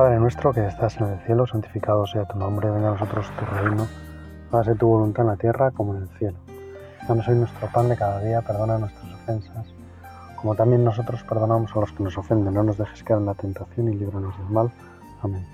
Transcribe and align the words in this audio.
Padre 0.00 0.18
nuestro 0.18 0.50
que 0.54 0.66
estás 0.66 0.98
en 0.98 1.08
el 1.08 1.20
cielo, 1.26 1.46
santificado 1.46 2.06
sea 2.06 2.24
tu 2.24 2.38
nombre, 2.38 2.70
venga 2.70 2.88
a 2.88 2.92
nosotros 2.92 3.30
tu 3.38 3.44
reino, 3.44 3.86
hágase 4.50 4.74
tu 4.74 4.88
voluntad 4.88 5.26
en 5.26 5.30
la 5.32 5.36
tierra 5.36 5.72
como 5.72 5.94
en 5.94 6.04
el 6.04 6.08
cielo. 6.16 6.38
Danos 7.06 7.28
hoy 7.28 7.34
nuestro 7.34 7.68
pan 7.70 7.90
de 7.90 7.98
cada 7.98 8.18
día, 8.22 8.40
perdona 8.40 8.78
nuestras 8.78 9.12
ofensas, 9.12 9.66
como 10.36 10.54
también 10.54 10.84
nosotros 10.84 11.22
perdonamos 11.24 11.76
a 11.76 11.80
los 11.80 11.92
que 11.92 12.02
nos 12.02 12.16
ofenden. 12.16 12.54
No 12.54 12.62
nos 12.62 12.78
dejes 12.78 13.02
caer 13.02 13.20
en 13.20 13.26
la 13.26 13.34
tentación 13.34 13.92
y 13.92 13.94
líbranos 13.94 14.34
del 14.38 14.48
mal. 14.48 14.72
Amén. 15.20 15.46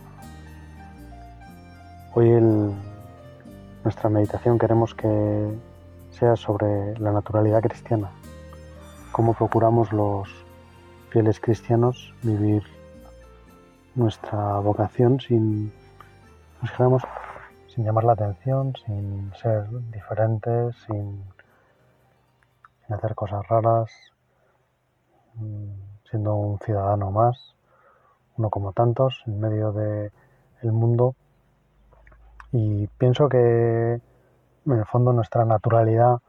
Hoy 2.15 2.31
el, 2.31 2.73
nuestra 3.83 4.09
meditación 4.11 4.61
queremos 4.61 4.95
que 4.95 5.59
sea 6.13 6.37
sobre 6.37 6.97
la 7.01 7.11
naturalidad 7.11 7.63
cristiana, 7.63 8.13
cómo 9.11 9.35
procuramos 9.35 9.93
los 9.93 10.29
fieles 11.11 11.41
cristianos 11.41 12.15
vivir 12.23 12.76
nuestra 13.97 14.59
vocación 14.61 15.19
sin, 15.21 15.73
sin 17.69 17.85
llamar 17.85 18.05
la 18.05 18.13
atención, 18.13 18.75
sin 18.85 19.33
ser 19.35 19.69
diferentes, 19.91 20.77
sin, 20.87 21.25
hacer 22.89 23.15
cosas 23.15 23.47
raras, 23.49 23.91
mm, 25.35 25.73
siendo 26.09 26.35
un 26.37 26.59
ciudadano 26.61 27.11
más, 27.11 27.57
uno 28.37 28.51
como 28.51 28.73
tantos, 28.73 29.23
en 29.27 29.41
medio 29.41 29.73
del 29.73 30.13
el 30.63 30.73
mundo. 30.73 31.17
Y 32.53 32.87
pienso 32.99 33.29
que 33.29 33.39
en 34.67 34.73
el 34.73 34.85
fondo 34.87 35.13
nuestra 35.13 35.45
naturalidad 35.45 36.21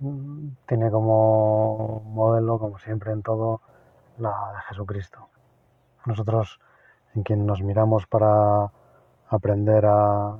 mm, 0.00 0.48
tiene 0.66 0.90
como 0.90 2.02
modelo, 2.06 2.58
como 2.58 2.78
siempre 2.78 3.12
en 3.12 3.22
todo, 3.22 3.60
la 4.18 4.52
de 4.54 4.62
Jesucristo. 4.68 5.28
Nosotros 6.06 6.60
en 7.14 7.22
quien 7.22 7.46
nos 7.46 7.62
miramos 7.62 8.06
para 8.06 8.70
aprender 9.28 9.86
a, 9.86 10.36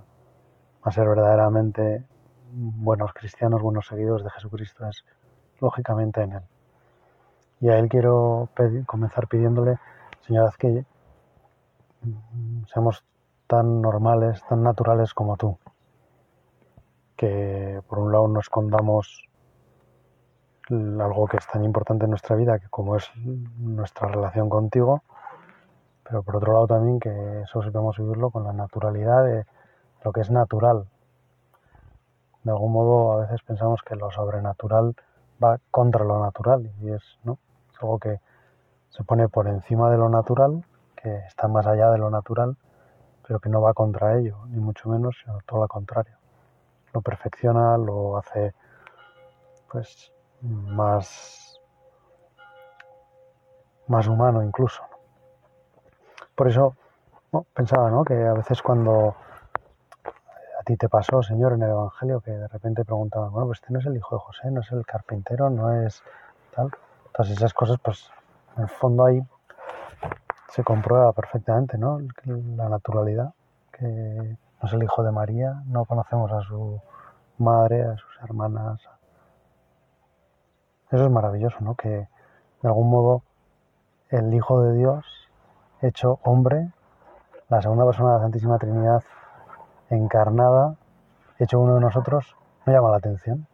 ser 0.90 1.08
verdaderamente 1.08 2.04
buenos 2.52 3.12
cristianos, 3.14 3.62
buenos 3.62 3.86
seguidores 3.86 4.24
de 4.24 4.30
Jesucristo, 4.30 4.86
es 4.86 5.04
lógicamente 5.60 6.22
en 6.22 6.32
Él. 6.32 6.42
Y 7.60 7.68
a 7.70 7.78
Él 7.78 7.88
quiero 7.88 8.50
comenzar 8.86 9.26
pidiéndole, 9.26 9.78
Señor, 10.20 10.48
haz 10.48 10.56
que 10.56 10.84
seamos 12.72 13.04
tan 13.46 13.80
normales, 13.80 14.42
tan 14.48 14.62
naturales 14.62 15.14
como 15.14 15.36
tú. 15.36 15.58
Que 17.16 17.80
por 17.88 17.98
un 18.00 18.12
lado 18.12 18.28
no 18.28 18.40
escondamos 18.40 19.28
algo 20.68 21.26
que 21.26 21.36
es 21.36 21.46
tan 21.46 21.64
importante 21.64 22.04
en 22.04 22.10
nuestra 22.10 22.36
vida, 22.36 22.58
que 22.58 22.68
como 22.68 22.96
es 22.96 23.10
nuestra 23.16 24.08
relación 24.08 24.48
contigo, 24.48 25.02
pero 26.04 26.22
por 26.22 26.36
otro 26.36 26.52
lado 26.52 26.66
también 26.66 27.00
que 27.00 27.42
eso 27.42 27.62
sepamos 27.62 27.98
vivirlo 27.98 28.30
con 28.30 28.44
la 28.44 28.52
naturalidad 28.52 29.24
de 29.24 29.46
lo 30.04 30.12
que 30.12 30.20
es 30.20 30.30
natural. 30.30 30.86
De 32.42 32.50
algún 32.50 32.72
modo 32.72 33.12
a 33.12 33.16
veces 33.22 33.42
pensamos 33.42 33.82
que 33.82 33.96
lo 33.96 34.10
sobrenatural 34.10 34.94
va 35.42 35.58
contra 35.70 36.04
lo 36.04 36.20
natural 36.20 36.70
y 36.80 36.90
es, 36.90 37.02
¿no? 37.24 37.38
es 37.72 37.82
algo 37.82 37.98
que 37.98 38.20
se 38.90 39.02
pone 39.02 39.28
por 39.28 39.48
encima 39.48 39.90
de 39.90 39.96
lo 39.96 40.08
natural, 40.08 40.64
que 40.94 41.16
está 41.26 41.48
más 41.48 41.66
allá 41.66 41.90
de 41.90 41.98
lo 41.98 42.10
natural, 42.10 42.56
pero 43.26 43.40
que 43.40 43.48
no 43.48 43.60
va 43.60 43.72
contra 43.72 44.18
ello, 44.18 44.38
ni 44.48 44.60
mucho 44.60 44.88
menos, 44.88 45.16
sino 45.24 45.38
todo 45.46 45.62
lo 45.62 45.68
contrario. 45.68 46.16
Lo 46.92 47.00
perfecciona, 47.00 47.76
lo 47.76 48.18
hace 48.18 48.54
pues 49.72 50.12
más, 50.42 51.60
más 53.88 54.06
humano 54.06 54.42
incluso. 54.42 54.82
Por 56.34 56.48
eso 56.48 56.74
pensaba 57.54 57.90
¿no? 57.90 58.04
que 58.04 58.14
a 58.14 58.32
veces 58.32 58.62
cuando 58.62 59.16
a 60.60 60.62
ti 60.64 60.76
te 60.76 60.88
pasó, 60.88 61.22
Señor, 61.22 61.52
en 61.52 61.62
el 61.62 61.70
Evangelio, 61.70 62.20
que 62.20 62.30
de 62.30 62.48
repente 62.48 62.84
preguntaban, 62.84 63.30
bueno, 63.32 63.46
pues 63.46 63.60
este 63.60 63.72
no 63.72 63.80
es 63.80 63.86
el 63.86 63.96
hijo 63.96 64.16
de 64.16 64.20
José, 64.20 64.50
no 64.50 64.60
es 64.60 64.72
el 64.72 64.84
carpintero, 64.86 65.50
no 65.50 65.72
es 65.72 66.02
tal. 66.54 66.70
Todas 67.12 67.30
esas 67.30 67.52
cosas, 67.54 67.78
pues 67.82 68.10
en 68.56 68.64
el 68.64 68.68
fondo 68.68 69.04
ahí 69.04 69.22
se 70.48 70.62
comprueba 70.62 71.12
perfectamente 71.12 71.78
¿no? 71.78 71.98
la 72.24 72.68
naturalidad, 72.68 73.32
que 73.72 73.84
no 73.84 74.68
es 74.68 74.72
el 74.72 74.82
hijo 74.82 75.02
de 75.02 75.12
María, 75.12 75.62
no 75.66 75.84
conocemos 75.84 76.30
a 76.32 76.40
su 76.42 76.80
madre, 77.38 77.82
a 77.84 77.96
sus 77.96 78.20
hermanas. 78.22 78.80
Eso 80.90 81.04
es 81.04 81.10
maravilloso, 81.10 81.56
¿no? 81.60 81.74
Que 81.74 81.88
de 81.88 82.68
algún 82.68 82.88
modo 82.88 83.22
el 84.10 84.32
Hijo 84.32 84.62
de 84.62 84.74
Dios 84.74 85.04
hecho 85.86 86.18
hombre, 86.22 86.70
la 87.48 87.60
segunda 87.60 87.84
persona 87.84 88.10
de 88.10 88.16
la 88.16 88.22
Santísima 88.22 88.58
Trinidad 88.58 89.02
encarnada, 89.90 90.76
hecho 91.38 91.60
uno 91.60 91.74
de 91.74 91.80
nosotros, 91.80 92.36
no 92.64 92.72
llama 92.72 92.90
la 92.90 92.96
atención. 92.96 93.46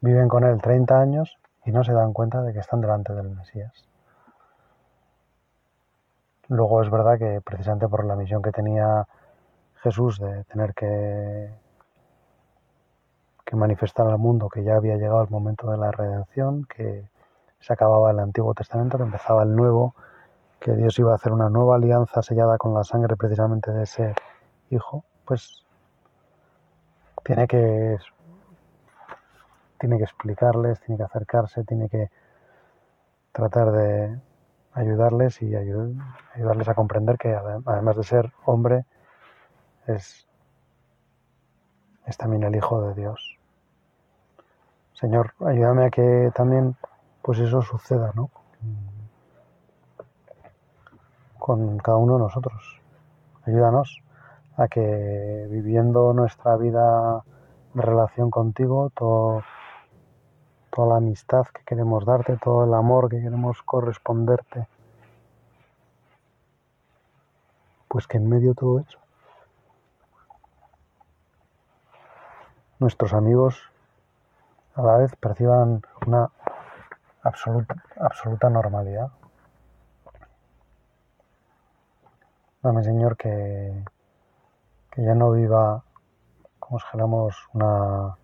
Viven 0.00 0.28
con 0.28 0.44
él 0.44 0.60
30 0.60 0.98
años 0.98 1.38
y 1.64 1.70
no 1.70 1.84
se 1.84 1.92
dan 1.92 2.12
cuenta 2.12 2.42
de 2.42 2.52
que 2.52 2.58
están 2.58 2.80
delante 2.80 3.12
del 3.12 3.30
Mesías. 3.30 3.88
Luego 6.48 6.82
es 6.82 6.90
verdad 6.90 7.18
que 7.18 7.40
precisamente 7.40 7.88
por 7.88 8.04
la 8.04 8.16
misión 8.16 8.42
que 8.42 8.50
tenía 8.50 9.06
Jesús 9.76 10.18
de 10.18 10.44
tener 10.44 10.74
que, 10.74 11.50
que 13.44 13.56
manifestar 13.56 14.06
al 14.06 14.18
mundo 14.18 14.48
que 14.48 14.64
ya 14.64 14.76
había 14.76 14.96
llegado 14.96 15.22
el 15.22 15.30
momento 15.30 15.70
de 15.70 15.76
la 15.76 15.90
redención, 15.92 16.64
que 16.64 17.08
se 17.60 17.72
acababa 17.72 18.10
el 18.10 18.18
Antiguo 18.18 18.54
Testamento, 18.54 18.96
que 18.98 19.04
empezaba 19.04 19.44
el 19.44 19.54
Nuevo, 19.54 19.94
que 20.62 20.74
Dios 20.74 20.98
iba 20.98 21.12
a 21.12 21.16
hacer 21.16 21.32
una 21.32 21.50
nueva 21.50 21.76
alianza 21.76 22.22
sellada 22.22 22.56
con 22.56 22.72
la 22.72 22.84
sangre 22.84 23.16
precisamente 23.16 23.72
de 23.72 23.82
ese 23.82 24.14
hijo, 24.70 25.04
pues 25.24 25.66
tiene 27.24 27.46
que 27.46 27.98
tiene 29.78 29.98
que 29.98 30.04
explicarles, 30.04 30.80
tiene 30.80 30.96
que 30.96 31.02
acercarse, 31.02 31.64
tiene 31.64 31.88
que 31.88 32.08
tratar 33.32 33.72
de 33.72 34.20
ayudarles 34.74 35.42
y 35.42 35.56
ayudarles 35.56 36.68
a 36.68 36.74
comprender 36.74 37.18
que 37.18 37.34
además 37.34 37.96
de 37.96 38.04
ser 38.04 38.32
hombre 38.44 38.84
es, 39.88 40.28
es 42.06 42.16
también 42.16 42.44
el 42.44 42.54
hijo 42.54 42.80
de 42.82 42.94
Dios. 42.94 43.38
Señor, 44.92 45.34
ayúdame 45.44 45.86
a 45.86 45.90
que 45.90 46.30
también 46.32 46.76
pues 47.22 47.40
eso 47.40 47.60
suceda, 47.62 48.12
¿no? 48.14 48.30
Con 51.52 51.76
cada 51.80 51.98
uno 51.98 52.14
de 52.14 52.20
nosotros. 52.20 52.80
Ayúdanos 53.44 54.02
a 54.56 54.68
que 54.68 55.46
viviendo 55.50 56.14
nuestra 56.14 56.56
vida 56.56 57.24
de 57.74 57.82
relación 57.82 58.30
contigo, 58.30 58.90
todo, 58.94 59.42
toda 60.70 60.88
la 60.88 60.96
amistad 60.96 61.44
que 61.48 61.62
queremos 61.64 62.06
darte, 62.06 62.38
todo 62.38 62.64
el 62.64 62.72
amor 62.72 63.10
que 63.10 63.20
queremos 63.20 63.62
corresponderte, 63.62 64.66
pues 67.88 68.06
que 68.06 68.16
en 68.16 68.30
medio 68.30 68.50
de 68.50 68.54
todo 68.54 68.78
eso, 68.80 68.98
nuestros 72.78 73.12
amigos 73.12 73.60
a 74.74 74.80
la 74.80 74.96
vez 74.96 75.14
perciban 75.16 75.82
una 76.06 76.30
absoluta, 77.22 77.76
absoluta 78.00 78.48
normalidad. 78.48 79.10
Dame, 82.62 82.84
Señor, 82.84 83.16
que, 83.16 83.84
que 84.90 85.02
ya 85.02 85.14
no 85.14 85.32
viva 85.32 85.82
fuéramos 86.90 87.36
una, 87.52 88.16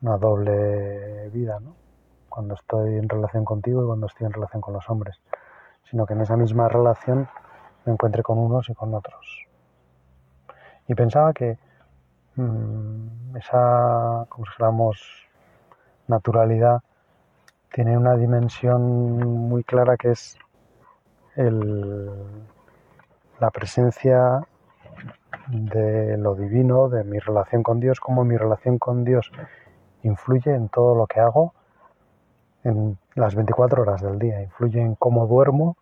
una 0.00 0.16
doble 0.18 1.28
vida, 1.30 1.60
¿no? 1.60 1.76
Cuando 2.28 2.54
estoy 2.54 2.96
en 2.96 3.08
relación 3.08 3.44
contigo 3.44 3.82
y 3.82 3.86
cuando 3.86 4.06
estoy 4.06 4.26
en 4.26 4.32
relación 4.32 4.60
con 4.60 4.74
los 4.74 4.88
hombres, 4.88 5.20
sino 5.90 6.06
que 6.06 6.14
en 6.14 6.22
esa 6.22 6.36
misma 6.36 6.68
relación 6.68 7.28
me 7.84 7.92
encuentre 7.92 8.22
con 8.22 8.38
unos 8.38 8.68
y 8.68 8.74
con 8.74 8.94
otros. 8.94 9.46
Y 10.88 10.94
pensaba 10.94 11.32
que 11.32 11.58
mmm, 12.36 13.36
esa, 13.36 14.26
fuéramos 14.56 15.28
naturalidad, 16.08 16.82
tiene 17.72 17.96
una 17.96 18.16
dimensión 18.16 19.18
muy 19.48 19.62
clara 19.62 19.96
que 19.96 20.10
es 20.12 20.38
el, 21.36 22.10
la 23.44 23.50
presencia 23.50 24.40
de 25.48 26.16
lo 26.16 26.34
divino, 26.34 26.88
de 26.88 27.04
mi 27.04 27.18
relación 27.18 27.62
con 27.62 27.78
Dios, 27.78 28.00
cómo 28.00 28.24
mi 28.24 28.38
relación 28.38 28.78
con 28.78 29.04
Dios 29.04 29.30
influye 30.02 30.54
en 30.54 30.70
todo 30.70 30.94
lo 30.94 31.06
que 31.06 31.20
hago 31.20 31.52
en 32.64 32.96
las 33.14 33.34
24 33.34 33.82
horas 33.82 34.00
del 34.00 34.18
día, 34.18 34.40
influye 34.40 34.80
en 34.80 34.94
cómo 34.94 35.26
duermo, 35.26 35.76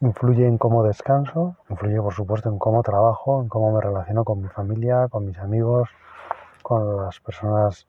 influye 0.00 0.46
en 0.46 0.56
cómo 0.56 0.82
descanso, 0.84 1.56
influye 1.68 2.00
por 2.00 2.14
supuesto 2.14 2.48
en 2.48 2.58
cómo 2.58 2.82
trabajo, 2.82 3.42
en 3.42 3.48
cómo 3.50 3.72
me 3.72 3.82
relaciono 3.82 4.24
con 4.24 4.40
mi 4.40 4.48
familia, 4.48 5.08
con 5.08 5.26
mis 5.26 5.38
amigos, 5.38 5.90
con 6.62 6.96
las 6.96 7.20
personas 7.20 7.86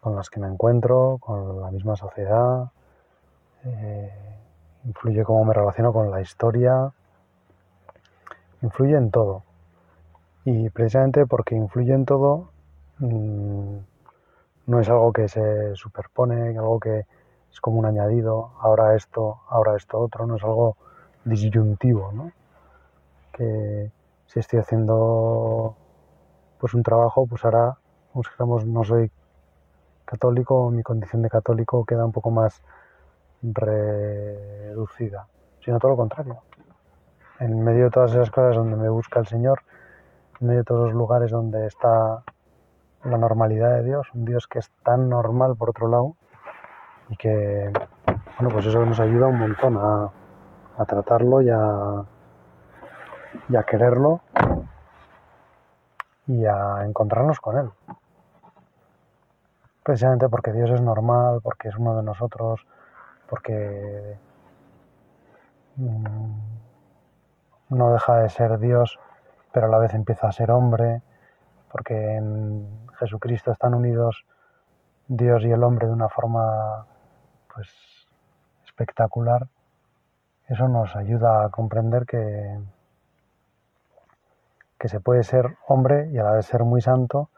con 0.00 0.16
las 0.16 0.30
que 0.30 0.40
me 0.40 0.48
encuentro, 0.48 1.18
con 1.20 1.60
la 1.60 1.70
misma 1.70 1.94
sociedad. 1.94 2.72
Eh, 3.64 4.45
influye 4.86 5.24
cómo 5.24 5.44
me 5.44 5.54
relaciono 5.54 5.92
con 5.92 6.10
la 6.10 6.20
historia, 6.20 6.92
influye 8.62 8.96
en 8.96 9.10
todo. 9.10 9.42
Y 10.44 10.70
precisamente 10.70 11.26
porque 11.26 11.56
influye 11.56 11.92
en 11.92 12.04
todo, 12.04 12.50
mm, 12.98 13.76
no 14.66 14.80
es 14.80 14.88
algo 14.88 15.12
que 15.12 15.28
se 15.28 15.74
superpone, 15.74 16.56
algo 16.56 16.78
que 16.80 17.04
es 17.50 17.60
como 17.60 17.78
un 17.78 17.86
añadido, 17.86 18.52
ahora 18.60 18.94
esto, 18.94 19.40
ahora 19.48 19.76
esto 19.76 19.98
otro, 19.98 20.26
no 20.26 20.36
es 20.36 20.44
algo 20.44 20.76
disyuntivo, 21.24 22.12
¿no? 22.12 22.32
Que 23.32 23.90
si 24.26 24.40
estoy 24.40 24.60
haciendo 24.60 25.76
pues 26.58 26.74
un 26.74 26.82
trabajo, 26.82 27.26
pues 27.26 27.44
ahora, 27.44 27.76
como 28.38 28.60
no 28.60 28.84
soy 28.84 29.10
católico, 30.04 30.70
mi 30.70 30.82
condición 30.82 31.22
de 31.22 31.30
católico 31.30 31.84
queda 31.84 32.04
un 32.04 32.12
poco 32.12 32.30
más 32.30 32.62
reducida, 33.54 35.26
sino 35.64 35.78
todo 35.78 35.92
lo 35.92 35.96
contrario. 35.96 36.42
En 37.38 37.62
medio 37.62 37.84
de 37.84 37.90
todas 37.90 38.12
esas 38.12 38.30
cosas 38.30 38.56
donde 38.56 38.76
me 38.76 38.88
busca 38.88 39.20
el 39.20 39.26
Señor, 39.26 39.62
en 40.40 40.46
medio 40.48 40.60
de 40.60 40.64
todos 40.64 40.86
los 40.86 40.94
lugares 40.94 41.30
donde 41.30 41.66
está 41.66 42.22
la 43.04 43.18
normalidad 43.18 43.76
de 43.76 43.84
Dios, 43.84 44.08
un 44.14 44.24
Dios 44.24 44.46
que 44.46 44.58
es 44.58 44.70
tan 44.82 45.08
normal 45.08 45.56
por 45.56 45.70
otro 45.70 45.88
lado 45.88 46.16
y 47.08 47.16
que, 47.16 47.70
bueno, 48.38 48.52
pues 48.52 48.66
eso 48.66 48.84
nos 48.84 48.98
ayuda 49.00 49.26
un 49.26 49.38
montón 49.38 49.76
a, 49.76 50.10
tratarlo 50.86 51.40
y 51.40 51.48
a 51.48 52.04
quererlo 53.66 54.20
y 56.26 56.44
a 56.44 56.84
encontrarnos 56.84 57.40
con 57.40 57.58
Él. 57.58 57.70
Precisamente 59.82 60.28
porque 60.28 60.52
Dios 60.52 60.70
es 60.70 60.80
normal, 60.80 61.40
porque 61.42 61.68
es 61.68 61.76
uno 61.76 61.96
de 61.96 62.02
nosotros, 62.02 62.66
porque 63.28 64.18
mm, 65.76 66.34
no 67.70 67.92
deja 67.92 68.18
de 68.18 68.28
ser 68.28 68.58
Dios, 68.58 68.98
pero 69.52 69.66
a 69.66 69.70
la 69.70 69.78
vez 69.78 69.94
empieza 69.94 70.28
a 70.28 70.32
ser 70.32 70.50
hombre, 70.50 71.02
porque 71.70 72.16
en 72.16 72.86
Jesucristo 72.98 73.52
están 73.52 73.74
unidos 73.74 74.24
Dios 75.08 75.44
y 75.44 75.50
el 75.50 75.62
hombre 75.62 75.86
de 75.86 75.92
una 75.92 76.08
forma 76.08 76.86
pues 77.54 77.68
espectacular. 78.64 79.46
Eso 80.48 80.68
nos 80.68 80.94
ayuda 80.94 81.44
a 81.44 81.48
comprender 81.50 82.06
que, 82.06 82.58
que 84.78 84.88
se 84.88 85.00
puede 85.00 85.24
ser 85.24 85.56
hombre 85.66 86.08
y 86.10 86.18
a 86.18 86.24
la 86.24 86.32
vez 86.32 86.46
ser 86.46 86.64
muy 86.64 86.80
santo 86.80 87.30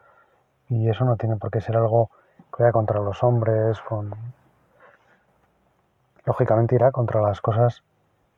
y 0.69 0.89
eso 0.89 1.05
no 1.05 1.17
tiene 1.17 1.37
por 1.37 1.49
qué 1.49 1.61
ser 1.61 1.77
algo 1.77 2.09
que 2.55 2.63
vaya 2.63 2.71
contra 2.71 2.99
los 2.99 3.23
hombres, 3.23 3.79
con... 3.81 4.13
lógicamente 6.25 6.75
irá 6.75 6.91
contra 6.91 7.21
las 7.21 7.41
cosas 7.41 7.83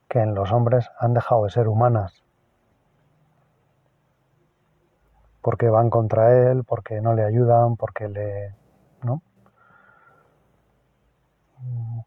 que 0.08 0.20
en 0.20 0.36
los 0.36 0.52
hombres 0.52 0.90
han 1.00 1.14
dejado 1.14 1.46
de 1.46 1.52
ser 1.52 1.68
humanas, 1.68 2.24
porque 5.42 5.70
van 5.70 5.90
contra 5.90 6.52
él, 6.52 6.64
porque 6.64 7.02
no 7.02 7.14
le 7.14 7.24
ayudan, 7.24 7.76
porque 7.76 8.08
le... 8.10 8.56
¿no? 9.04 9.22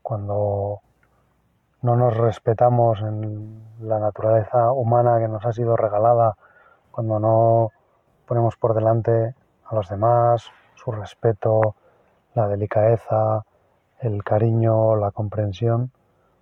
Cuando 0.03 0.81
no 1.83 1.97
nos 1.97 2.17
respetamos 2.17 3.01
en 3.01 3.63
la 3.81 3.99
naturaleza 3.99 4.73
humana 4.73 5.19
que 5.19 5.29
nos 5.29 5.45
ha 5.45 5.53
sido 5.53 5.77
regalada 5.77 6.37
cuando 6.91 7.19
no 7.19 7.73
ponemos 8.27 8.57
por 8.57 8.75
delante 8.75 9.35
a 9.65 9.75
los 9.75 9.89
demás, 9.89 10.51
su 10.75 10.93
respeto, 10.93 11.75
la 12.35 12.49
delicadeza, 12.49 13.45
el 14.05 14.23
cariño, 14.23 14.97
la 14.97 15.11
comprensión, 15.11 15.91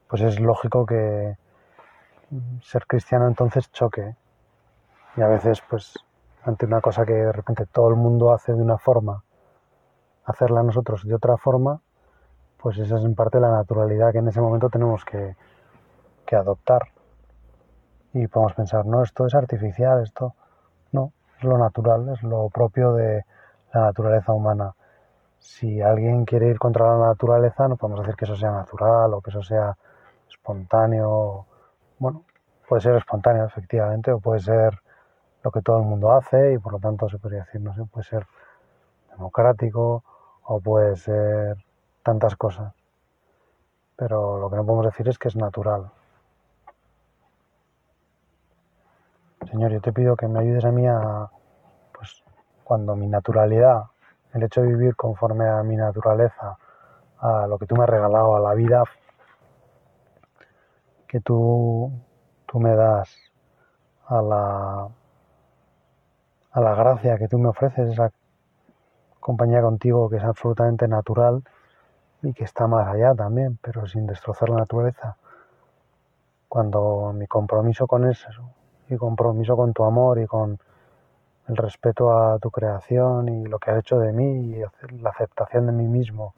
pues 0.08 0.22
es 0.22 0.40
lógico 0.40 0.84
que 0.84 1.36
ser 2.62 2.86
cristiano 2.86 3.28
entonces 3.28 3.70
choque. 3.70 4.16
Y 5.16 5.22
a 5.22 5.28
veces, 5.28 5.62
pues, 5.68 5.94
ante 6.44 6.66
una 6.66 6.80
cosa 6.80 7.04
que 7.04 7.12
de 7.12 7.32
repente 7.32 7.66
todo 7.66 7.88
el 7.88 7.96
mundo 7.96 8.32
hace 8.32 8.52
de 8.52 8.62
una 8.62 8.78
forma, 8.78 9.22
hacerla 10.24 10.62
nosotros 10.62 11.04
de 11.04 11.14
otra 11.14 11.36
forma, 11.36 11.80
pues 12.58 12.78
esa 12.78 12.96
es 12.96 13.04
en 13.04 13.14
parte 13.14 13.40
la 13.40 13.50
naturalidad 13.50 14.12
que 14.12 14.18
en 14.18 14.28
ese 14.28 14.40
momento 14.40 14.70
tenemos 14.70 15.04
que, 15.04 15.36
que 16.26 16.36
adoptar. 16.36 16.82
Y 18.14 18.26
podemos 18.26 18.54
pensar, 18.54 18.86
no, 18.86 19.02
esto 19.02 19.26
es 19.26 19.34
artificial, 19.34 20.02
esto 20.02 20.34
no, 20.92 21.12
es 21.38 21.44
lo 21.44 21.58
natural, 21.58 22.08
es 22.10 22.22
lo 22.22 22.48
propio 22.50 22.92
de 22.92 23.24
la 23.72 23.80
naturaleza 23.82 24.32
humana. 24.32 24.74
Si 25.42 25.82
alguien 25.82 26.24
quiere 26.24 26.46
ir 26.48 26.58
contra 26.58 26.86
la 26.96 27.06
naturaleza, 27.08 27.66
no 27.66 27.76
podemos 27.76 28.00
decir 28.00 28.16
que 28.16 28.24
eso 28.26 28.36
sea 28.36 28.52
natural 28.52 29.12
o 29.12 29.20
que 29.20 29.30
eso 29.30 29.42
sea 29.42 29.76
espontáneo. 30.28 31.46
Bueno, 31.98 32.24
puede 32.68 32.80
ser 32.80 32.94
espontáneo, 32.94 33.44
efectivamente, 33.44 34.12
o 34.12 34.20
puede 34.20 34.40
ser 34.40 34.80
lo 35.42 35.50
que 35.50 35.60
todo 35.60 35.78
el 35.78 35.84
mundo 35.84 36.12
hace 36.12 36.54
y 36.54 36.58
por 36.58 36.72
lo 36.72 36.78
tanto 36.78 37.08
se 37.08 37.18
podría 37.18 37.40
decir, 37.40 37.60
no 37.60 37.74
sé, 37.74 37.84
puede 37.84 38.04
ser 38.04 38.26
democrático 39.10 40.04
o 40.44 40.60
puede 40.60 40.94
ser 40.96 41.56
tantas 42.04 42.36
cosas. 42.36 42.72
Pero 43.96 44.38
lo 44.38 44.48
que 44.48 44.56
no 44.56 44.64
podemos 44.64 44.86
decir 44.86 45.08
es 45.08 45.18
que 45.18 45.26
es 45.26 45.36
natural. 45.36 45.90
Señor, 49.50 49.72
yo 49.72 49.80
te 49.80 49.92
pido 49.92 50.14
que 50.14 50.28
me 50.28 50.38
ayudes 50.38 50.64
a 50.64 50.70
mí 50.70 50.86
a, 50.86 51.28
pues, 51.92 52.22
cuando 52.62 52.94
mi 52.94 53.08
naturalidad, 53.08 53.86
el 54.34 54.42
hecho 54.42 54.62
de 54.62 54.68
vivir 54.68 54.96
conforme 54.96 55.48
a 55.48 55.62
mi 55.62 55.76
naturaleza, 55.76 56.56
a 57.18 57.46
lo 57.46 57.58
que 57.58 57.66
tú 57.66 57.76
me 57.76 57.84
has 57.84 57.90
regalado, 57.90 58.36
a 58.36 58.40
la 58.40 58.54
vida 58.54 58.84
que 61.06 61.20
tú, 61.20 61.92
tú 62.46 62.58
me 62.58 62.74
das, 62.74 63.14
a 64.06 64.22
la, 64.22 64.88
a 66.52 66.60
la 66.60 66.74
gracia 66.74 67.18
que 67.18 67.28
tú 67.28 67.38
me 67.38 67.48
ofreces, 67.48 67.90
esa 67.90 68.10
compañía 69.20 69.60
contigo 69.60 70.08
que 70.08 70.16
es 70.16 70.24
absolutamente 70.24 70.88
natural 70.88 71.42
y 72.22 72.32
que 72.32 72.44
está 72.44 72.66
más 72.66 72.88
allá 72.88 73.14
también, 73.14 73.58
pero 73.60 73.86
sin 73.86 74.06
destrozar 74.06 74.48
la 74.48 74.56
naturaleza. 74.56 75.16
Cuando 76.48 77.12
mi 77.14 77.26
compromiso 77.26 77.86
con 77.86 78.08
eso 78.08 78.30
y 78.88 78.96
compromiso 78.96 79.56
con 79.56 79.72
tu 79.72 79.84
amor 79.84 80.18
y 80.18 80.26
con 80.26 80.58
el 81.48 81.56
respeto 81.56 82.12
a 82.12 82.38
tu 82.38 82.50
creación 82.50 83.28
y 83.28 83.44
lo 83.46 83.58
que 83.58 83.70
has 83.70 83.78
hecho 83.78 83.98
de 83.98 84.12
mí 84.12 84.56
y 84.56 84.62
la 85.00 85.10
aceptación 85.10 85.66
de 85.66 85.72
mí 85.72 85.88
mismo. 85.88 86.34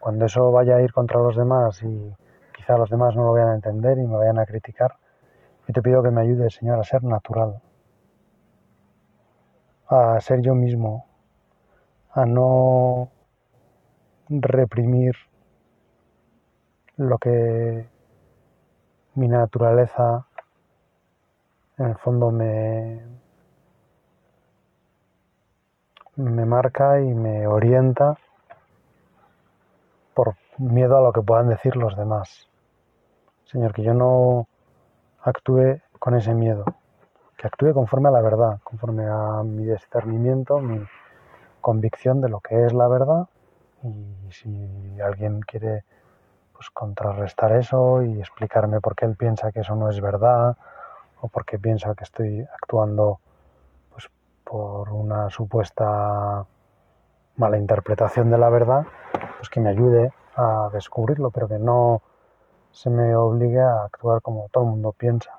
Cuando 0.00 0.26
eso 0.26 0.50
vaya 0.50 0.76
a 0.76 0.82
ir 0.82 0.92
contra 0.92 1.20
los 1.20 1.36
demás 1.36 1.82
y 1.82 2.14
quizá 2.54 2.76
los 2.76 2.90
demás 2.90 3.14
no 3.16 3.24
lo 3.24 3.32
vayan 3.32 3.50
a 3.50 3.54
entender 3.54 3.98
y 3.98 4.06
me 4.06 4.16
vayan 4.16 4.38
a 4.38 4.46
criticar, 4.46 4.96
yo 5.66 5.72
te 5.72 5.82
pido 5.82 6.02
que 6.02 6.10
me 6.10 6.20
ayudes, 6.20 6.54
Señor, 6.54 6.78
a 6.78 6.84
ser 6.84 7.04
natural, 7.04 7.62
a 9.88 10.20
ser 10.20 10.42
yo 10.42 10.54
mismo, 10.54 11.06
a 12.10 12.26
no 12.26 13.08
reprimir 14.28 15.14
lo 16.96 17.18
que 17.18 17.88
mi 19.14 19.28
naturaleza 19.28 20.26
en 21.78 21.86
el 21.86 21.96
fondo 21.96 22.30
me, 22.30 23.00
me 26.16 26.44
marca 26.44 27.00
y 27.00 27.14
me 27.14 27.46
orienta 27.46 28.16
por 30.14 30.36
miedo 30.58 30.98
a 30.98 31.02
lo 31.02 31.12
que 31.12 31.22
puedan 31.22 31.48
decir 31.48 31.76
los 31.76 31.96
demás. 31.96 32.48
Señor, 33.46 33.72
que 33.72 33.82
yo 33.82 33.94
no 33.94 34.46
actúe 35.22 35.80
con 35.98 36.14
ese 36.14 36.34
miedo, 36.34 36.64
que 37.36 37.46
actúe 37.46 37.72
conforme 37.72 38.08
a 38.08 38.12
la 38.12 38.20
verdad, 38.20 38.60
conforme 38.62 39.06
a 39.08 39.42
mi 39.42 39.64
discernimiento, 39.64 40.58
mi 40.60 40.84
convicción 41.60 42.20
de 42.20 42.28
lo 42.28 42.40
que 42.40 42.66
es 42.66 42.72
la 42.72 42.88
verdad 42.88 43.26
y 43.82 44.32
si 44.32 45.00
alguien 45.00 45.40
quiere 45.40 45.84
pues 46.52 46.70
contrarrestar 46.70 47.52
eso 47.52 48.02
y 48.02 48.20
explicarme 48.20 48.80
por 48.80 48.94
qué 48.94 49.06
él 49.06 49.16
piensa 49.16 49.50
que 49.50 49.60
eso 49.60 49.74
no 49.74 49.90
es 49.90 50.00
verdad 50.00 50.56
o 51.20 51.28
porque 51.28 51.58
piensa 51.58 51.94
que 51.94 52.04
estoy 52.04 52.46
actuando 52.60 53.18
por 54.44 54.90
una 54.90 55.30
supuesta 55.30 56.46
mala 57.36 57.58
interpretación 57.58 58.30
de 58.30 58.38
la 58.38 58.50
verdad, 58.50 58.86
pues 59.38 59.48
que 59.48 59.60
me 59.60 59.70
ayude 59.70 60.12
a 60.36 60.68
descubrirlo, 60.72 61.30
pero 61.30 61.48
que 61.48 61.58
no 61.58 62.02
se 62.70 62.90
me 62.90 63.14
obligue 63.16 63.60
a 63.60 63.84
actuar 63.84 64.20
como 64.20 64.48
todo 64.50 64.64
el 64.64 64.70
mundo 64.70 64.92
piensa. 64.92 65.38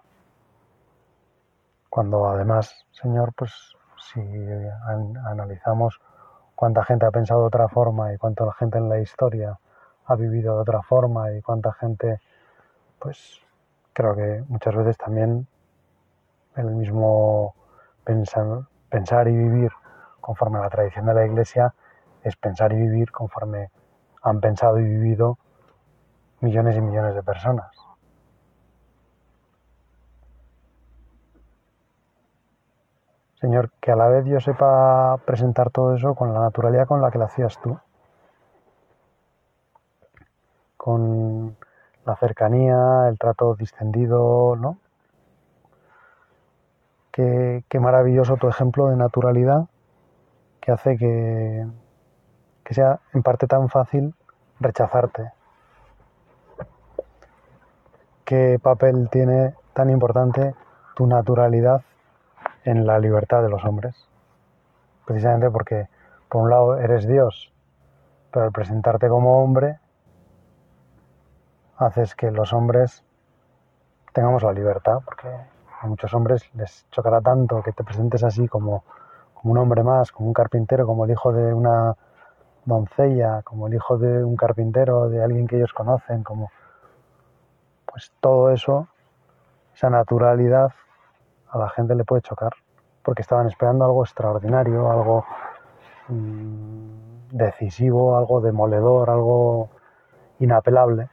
Cuando 1.89 2.27
además, 2.27 2.85
Señor, 2.91 3.33
pues 3.35 3.75
si 3.97 4.21
analizamos 5.25 5.99
cuánta 6.55 6.83
gente 6.83 7.05
ha 7.05 7.11
pensado 7.11 7.41
de 7.41 7.47
otra 7.47 7.67
forma 7.67 8.13
y 8.13 8.17
cuánta 8.17 8.51
gente 8.53 8.77
en 8.77 8.89
la 8.89 8.99
historia 8.99 9.59
ha 10.05 10.15
vivido 10.15 10.55
de 10.55 10.61
otra 10.61 10.81
forma 10.81 11.31
y 11.31 11.41
cuánta 11.41 11.73
gente, 11.73 12.19
pues 12.99 13.41
creo 13.93 14.15
que 14.15 14.43
muchas 14.47 14.75
veces 14.75 14.97
también 14.97 15.47
el 16.55 16.71
mismo 16.71 17.55
pensar, 18.03 18.67
pensar 18.95 19.27
y 19.27 19.35
vivir 19.35 19.71
conforme 20.21 20.57
a 20.57 20.61
la 20.61 20.69
tradición 20.69 21.05
de 21.05 21.13
la 21.13 21.25
Iglesia 21.25 21.73
es 22.23 22.37
pensar 22.37 22.71
y 22.71 22.77
vivir 22.77 23.11
conforme 23.11 23.69
han 24.21 24.39
pensado 24.39 24.79
y 24.79 24.85
vivido 24.85 25.37
millones 26.39 26.77
y 26.77 26.81
millones 26.81 27.13
de 27.13 27.21
personas. 27.21 27.75
Señor, 33.41 33.69
que 33.81 33.91
a 33.91 33.97
la 33.97 34.07
vez 34.07 34.23
yo 34.25 34.39
sepa 34.39 35.17
presentar 35.25 35.71
todo 35.71 35.93
eso 35.95 36.15
con 36.15 36.33
la 36.33 36.39
naturalidad 36.39 36.87
con 36.87 37.01
la 37.01 37.11
que 37.11 37.17
lo 37.17 37.25
hacías 37.25 37.59
tú, 37.59 37.77
con 40.77 41.57
la 42.05 42.15
cercanía, 42.15 43.09
el 43.09 43.19
trato 43.19 43.55
distendido, 43.55 44.55
¿no? 44.55 44.77
Qué, 47.15 47.79
maravilloso 47.79 48.35
tu 48.35 48.49
ejemplo 48.49 48.89
de 48.89 48.97
naturalidad 48.97 49.69
que 50.59 50.73
hace 50.73 50.97
que, 50.97 51.65
que 52.61 52.73
sea 52.73 52.99
en 53.13 53.23
parte 53.23 53.47
tan 53.47 53.69
fácil 53.69 54.13
rechazarte. 54.59 55.31
¿Qué 58.25 58.59
papel 58.61 59.07
tiene 59.09 59.55
tan 59.71 59.89
importante 59.89 60.55
tu 60.97 61.07
naturalidad 61.07 61.83
en 62.65 62.85
la 62.85 62.99
libertad 62.99 63.43
de 63.43 63.49
los 63.49 63.63
hombres? 63.63 63.95
Precisamente 65.05 65.49
porque, 65.49 65.87
por 66.27 66.41
un 66.41 66.49
lado, 66.49 66.77
eres 66.77 67.07
Dios, 67.07 67.53
pero 68.29 68.43
al 68.43 68.51
presentarte 68.51 69.07
como 69.07 69.41
hombre, 69.41 69.79
haces 71.77 72.13
que 72.13 72.29
los 72.29 72.51
hombres 72.51 73.05
tengamos 74.11 74.43
la 74.43 74.51
libertad, 74.51 74.99
porque 75.05 75.54
a 75.85 75.87
muchos 75.87 76.13
hombres 76.13 76.49
les 76.55 76.85
chocará 76.91 77.21
tanto 77.21 77.61
que 77.61 77.71
te 77.71 77.83
presentes 77.83 78.23
así 78.23 78.47
como, 78.47 78.83
como 79.35 79.51
un 79.53 79.57
hombre 79.59 79.83
más, 79.83 80.11
como 80.11 80.27
un 80.27 80.33
carpintero, 80.33 80.85
como 80.87 81.05
el 81.05 81.11
hijo 81.11 81.31
de 81.31 81.53
una 81.53 81.95
doncella, 82.65 83.43
como 83.43 83.67
el 83.67 83.75
hijo 83.75 83.97
de 83.97 84.23
un 84.23 84.35
carpintero, 84.35 85.09
de 85.09 85.23
alguien 85.23 85.47
que 85.47 85.57
ellos 85.57 85.73
conocen, 85.73 86.23
como 86.23 86.51
pues 87.85 88.11
todo 88.19 88.49
eso, 88.51 88.87
esa 89.75 89.89
naturalidad 89.89 90.73
a 91.49 91.57
la 91.57 91.69
gente 91.69 91.93
le 91.95 92.03
puede 92.03 92.23
chocar, 92.23 92.53
porque 93.03 93.21
estaban 93.21 93.47
esperando 93.47 93.85
algo 93.85 94.03
extraordinario, 94.03 94.91
algo 94.91 95.23
mmm, 96.09 96.89
decisivo, 97.31 98.17
algo 98.17 98.41
demoledor, 98.41 99.11
algo 99.11 99.69
inapelable. 100.39 101.09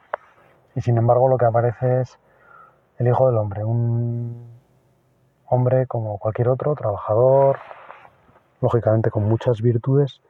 Y 0.74 0.80
sin 0.80 0.96
embargo 0.96 1.28
lo 1.28 1.36
que 1.36 1.44
aparece 1.44 2.00
es 2.00 2.18
el 2.96 3.08
Hijo 3.08 3.26
del 3.26 3.36
Hombre, 3.36 3.64
un 3.64 4.51
hombre 5.52 5.87
como 5.87 6.18
cualquier 6.18 6.49
otro, 6.49 6.75
trabajador, 6.75 7.59
lógicamente 8.62 9.11
con 9.11 9.25
muchas 9.25 9.61
virtudes, 9.61 10.23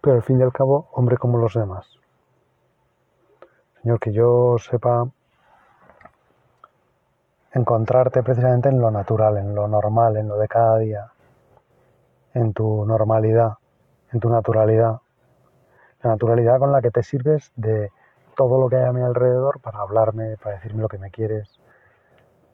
pero 0.00 0.16
al 0.16 0.22
fin 0.22 0.40
y 0.40 0.42
al 0.42 0.52
cabo 0.52 0.88
hombre 0.92 1.18
como 1.18 1.36
los 1.36 1.52
demás. 1.52 1.86
Señor, 3.82 4.00
que 4.00 4.14
yo 4.14 4.56
sepa 4.58 5.06
encontrarte 7.52 8.22
precisamente 8.22 8.70
en 8.70 8.80
lo 8.80 8.90
natural, 8.90 9.36
en 9.36 9.54
lo 9.54 9.68
normal, 9.68 10.16
en 10.16 10.28
lo 10.28 10.38
de 10.38 10.48
cada 10.48 10.78
día, 10.78 11.12
en 12.32 12.54
tu 12.54 12.86
normalidad, 12.86 13.58
en 14.10 14.20
tu 14.20 14.30
naturalidad, 14.30 15.00
la 16.02 16.10
naturalidad 16.12 16.58
con 16.58 16.72
la 16.72 16.80
que 16.80 16.90
te 16.90 17.02
sirves 17.02 17.52
de 17.56 17.90
todo 18.36 18.60
lo 18.60 18.68
que 18.68 18.76
hay 18.76 18.84
a 18.84 18.92
mi 18.92 19.02
alrededor 19.02 19.60
para 19.60 19.80
hablarme, 19.80 20.36
para 20.36 20.56
decirme 20.56 20.82
lo 20.82 20.88
que 20.88 20.98
me 20.98 21.10
quieres, 21.10 21.58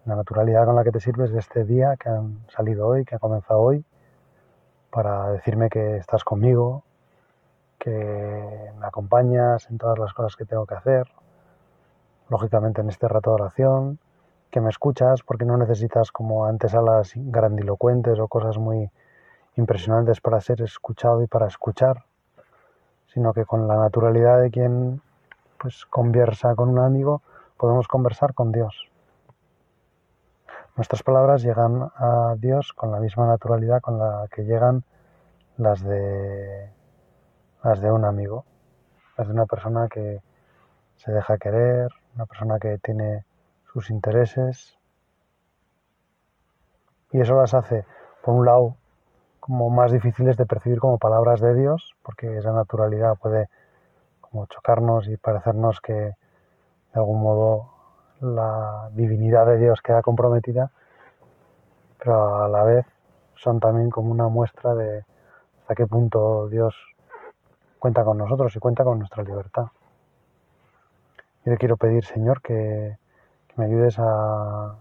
la 0.07 0.17
naturalidad 0.17 0.65
con 0.65 0.77
la 0.77 0.85
que 0.85 0.93
te 0.93 1.01
sirves 1.01 1.33
de 1.33 1.41
este 1.41 1.65
día 1.65 1.97
que 1.97 2.09
han 2.09 2.45
salido 2.49 2.87
hoy, 2.87 3.05
que 3.05 3.17
ha 3.17 3.19
comenzado 3.19 3.61
hoy, 3.61 3.85
para 4.91 5.31
decirme 5.31 5.69
que 5.69 5.97
estás 5.97 6.25
conmigo, 6.25 6.85
que 7.79 8.73
me 8.79 8.87
acompañas 8.87 9.69
en 9.71 9.79
todas 9.79 9.99
las 9.99 10.15
cosas 10.15 10.37
que 10.37 10.45
tengo 10.45 10.67
que 10.67 10.75
hacer, 10.75 11.09
lógicamente 12.29 12.81
en 12.81 12.89
este 12.89 13.09
rato 13.09 13.31
de 13.31 13.43
oración, 13.43 13.99
que 14.51 14.61
me 14.61 14.71
escuchas 14.71 15.23
porque 15.23 15.45
no 15.45 15.57
necesitas 15.57 16.13
como 16.13 16.47
antes 16.47 16.75
a 16.75 16.83
las 16.83 17.13
grandilocuentes 17.17 18.19
o 18.21 18.29
cosas 18.29 18.59
muy 18.59 18.91
impresionantes 19.57 20.21
para 20.21 20.41
ser 20.41 20.63
escuchado 20.63 21.23
y 21.23 21.27
para 21.27 21.47
escuchar, 21.47 22.05
sino 23.07 23.33
que 23.33 23.45
con 23.45 23.67
la 23.67 23.77
naturalidad 23.77 24.41
de 24.41 24.51
quien 24.51 25.03
pues 25.63 25.87
conversa 25.87 26.57
con 26.57 26.71
un 26.71 26.81
amigo 26.81 27.23
podemos 27.57 27.87
conversar 27.87 28.35
con 28.35 28.51
Dios. 28.51 28.91
Nuestras 30.75 31.05
palabras 31.05 31.43
llegan 31.43 31.89
a 31.95 32.35
Dios 32.37 32.73
con 32.73 32.91
la 32.91 32.99
misma 32.99 33.29
naturalidad 33.29 33.81
con 33.81 33.97
la 33.97 34.27
que 34.35 34.43
llegan 34.43 34.83
las 35.59 35.85
de 35.85 36.69
las 37.63 37.81
de 37.81 37.93
un 37.93 38.05
amigo, 38.05 38.45
las 39.17 39.29
de 39.29 39.35
una 39.35 39.47
persona 39.47 39.87
que 39.87 40.21
se 40.97 41.13
deja 41.13 41.39
querer, 41.39 41.93
una 42.17 42.27
persona 42.27 42.59
que 42.59 42.79
tiene 42.79 43.25
sus 43.73 43.91
intereses. 43.91 44.77
Y 47.13 47.21
eso 47.21 47.37
las 47.37 47.55
hace, 47.55 47.85
por 48.25 48.35
un 48.35 48.47
lado, 48.47 48.77
como 49.39 49.71
más 49.71 49.93
difíciles 49.93 50.37
de 50.37 50.47
percibir 50.47 50.81
como 50.81 50.99
palabras 50.99 51.41
de 51.41 51.55
Dios, 51.55 51.95
porque 52.03 52.39
esa 52.39 52.51
naturalidad 52.51 53.17
puede 53.17 53.49
como 54.33 54.47
chocarnos 54.47 55.07
y 55.09 55.17
parecernos 55.19 55.81
que 55.83 55.93
de 55.93 56.15
algún 56.95 57.23
modo 57.23 57.69
la 58.21 58.89
divinidad 58.93 59.47
de 59.47 59.59
Dios 59.59 59.83
queda 59.83 60.01
comprometida, 60.01 60.71
pero 61.99 62.43
a 62.43 62.49
la 62.49 62.65
vez 62.65 62.87
son 63.37 63.61
también 63.61 63.91
como 63.91 64.11
una 64.11 64.29
muestra 64.29 64.75
de 64.75 65.05
hasta 65.61 65.75
qué 65.75 65.87
punto 65.87 66.49
Dios 66.49 66.75
cuenta 67.79 68.05
con 68.05 68.17
nosotros 68.19 68.57
y 68.57 68.59
cuenta 68.59 68.85
con 68.85 68.99
nuestra 68.99 69.23
libertad. 69.23 69.67
Yo 71.45 71.53
le 71.53 71.59
quiero 71.59 71.77
pedir, 71.77 72.05
Señor, 72.05 72.41
que, 72.41 72.97
que 73.49 73.55
me 73.57 73.67
ayudes 73.67 73.99
a, 73.99 74.77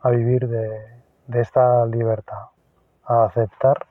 a 0.00 0.10
vivir 0.10 0.48
de, 0.48 1.02
de 1.26 1.40
esta 1.40 1.86
libertad, 1.86 2.48
a 3.04 3.24
aceptar 3.24 3.86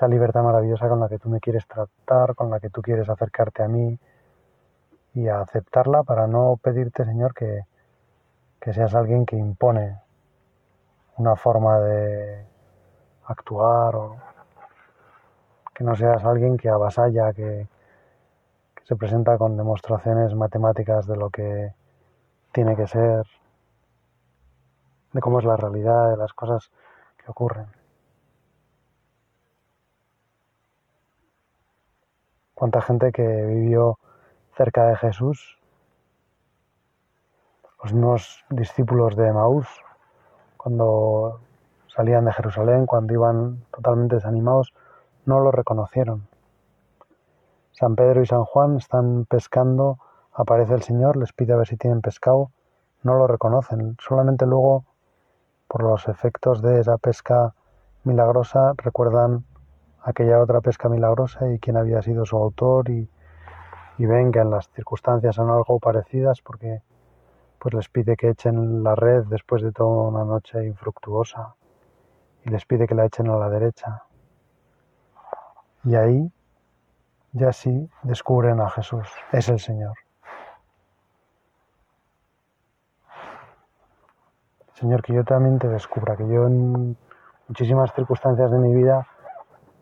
esa 0.00 0.08
libertad 0.08 0.42
maravillosa 0.42 0.88
con 0.88 0.98
la 0.98 1.10
que 1.10 1.18
tú 1.18 1.28
me 1.28 1.40
quieres 1.40 1.66
tratar, 1.66 2.34
con 2.34 2.48
la 2.48 2.58
que 2.58 2.70
tú 2.70 2.80
quieres 2.80 3.10
acercarte 3.10 3.62
a 3.62 3.68
mí 3.68 3.98
y 5.12 5.28
a 5.28 5.42
aceptarla 5.42 6.04
para 6.04 6.26
no 6.26 6.56
pedirte, 6.56 7.04
Señor, 7.04 7.34
que, 7.34 7.66
que 8.58 8.72
seas 8.72 8.94
alguien 8.94 9.26
que 9.26 9.36
impone 9.36 10.00
una 11.18 11.36
forma 11.36 11.80
de 11.80 12.46
actuar 13.26 13.94
o 13.94 14.16
que 15.74 15.84
no 15.84 15.94
seas 15.94 16.24
alguien 16.24 16.56
que 16.56 16.70
avasalla, 16.70 17.34
que, 17.34 17.68
que 18.74 18.84
se 18.86 18.96
presenta 18.96 19.36
con 19.36 19.58
demostraciones 19.58 20.34
matemáticas 20.34 21.06
de 21.06 21.16
lo 21.16 21.28
que 21.28 21.74
tiene 22.52 22.74
que 22.74 22.86
ser, 22.86 23.26
de 25.12 25.20
cómo 25.20 25.40
es 25.40 25.44
la 25.44 25.58
realidad, 25.58 26.08
de 26.08 26.16
las 26.16 26.32
cosas 26.32 26.70
que 27.18 27.30
ocurren. 27.30 27.79
Cuánta 32.60 32.82
gente 32.82 33.10
que 33.10 33.22
vivió 33.22 33.98
cerca 34.54 34.84
de 34.84 34.96
Jesús, 34.96 35.58
los 37.82 37.94
mismos 37.94 38.44
discípulos 38.50 39.16
de 39.16 39.32
Maús, 39.32 39.66
cuando 40.58 41.40
salían 41.88 42.26
de 42.26 42.34
Jerusalén, 42.34 42.84
cuando 42.84 43.14
iban 43.14 43.64
totalmente 43.70 44.16
desanimados, 44.16 44.74
no 45.24 45.40
lo 45.40 45.50
reconocieron. 45.52 46.28
San 47.72 47.96
Pedro 47.96 48.20
y 48.20 48.26
San 48.26 48.44
Juan 48.44 48.76
están 48.76 49.24
pescando 49.24 49.98
Aparece 50.34 50.74
el 50.74 50.82
Señor, 50.82 51.16
les 51.16 51.32
pide 51.32 51.54
a 51.54 51.56
ver 51.56 51.66
si 51.66 51.78
tienen 51.78 52.02
pescado, 52.02 52.50
no 53.02 53.14
lo 53.14 53.26
reconocen, 53.26 53.96
solamente 53.98 54.44
luego, 54.44 54.84
por 55.66 55.82
los 55.82 56.08
efectos 56.08 56.60
de 56.60 56.78
esa 56.78 56.98
pesca 56.98 57.54
milagrosa, 58.04 58.74
recuerdan 58.76 59.46
aquella 60.02 60.40
otra 60.40 60.60
pesca 60.60 60.88
milagrosa 60.88 61.52
y 61.52 61.58
quién 61.58 61.76
había 61.76 62.02
sido 62.02 62.24
su 62.24 62.36
autor 62.36 62.90
y, 62.90 63.08
ven 63.98 64.32
que 64.32 64.38
en 64.38 64.50
las 64.50 64.70
circunstancias 64.70 65.34
son 65.34 65.50
algo 65.50 65.78
parecidas 65.78 66.40
porque 66.40 66.80
pues 67.58 67.74
les 67.74 67.88
pide 67.90 68.16
que 68.16 68.30
echen 68.30 68.82
la 68.82 68.94
red 68.94 69.24
después 69.26 69.62
de 69.62 69.72
toda 69.72 70.08
una 70.08 70.24
noche 70.24 70.64
infructuosa 70.64 71.54
y 72.46 72.48
les 72.48 72.64
pide 72.64 72.86
que 72.86 72.94
la 72.94 73.04
echen 73.04 73.28
a 73.28 73.36
la 73.36 73.50
derecha. 73.50 74.04
Y 75.84 75.94
ahí 75.94 76.32
ya 77.32 77.52
sí 77.52 77.90
descubren 78.02 78.60
a 78.60 78.70
Jesús, 78.70 79.06
es 79.32 79.48
el 79.50 79.60
Señor. 79.60 79.94
Señor, 84.72 85.02
que 85.02 85.12
yo 85.12 85.24
también 85.24 85.58
te 85.58 85.68
descubra, 85.68 86.16
que 86.16 86.26
yo 86.26 86.46
en 86.46 86.96
muchísimas 87.48 87.92
circunstancias 87.92 88.50
de 88.50 88.58
mi 88.58 88.74
vida 88.74 89.06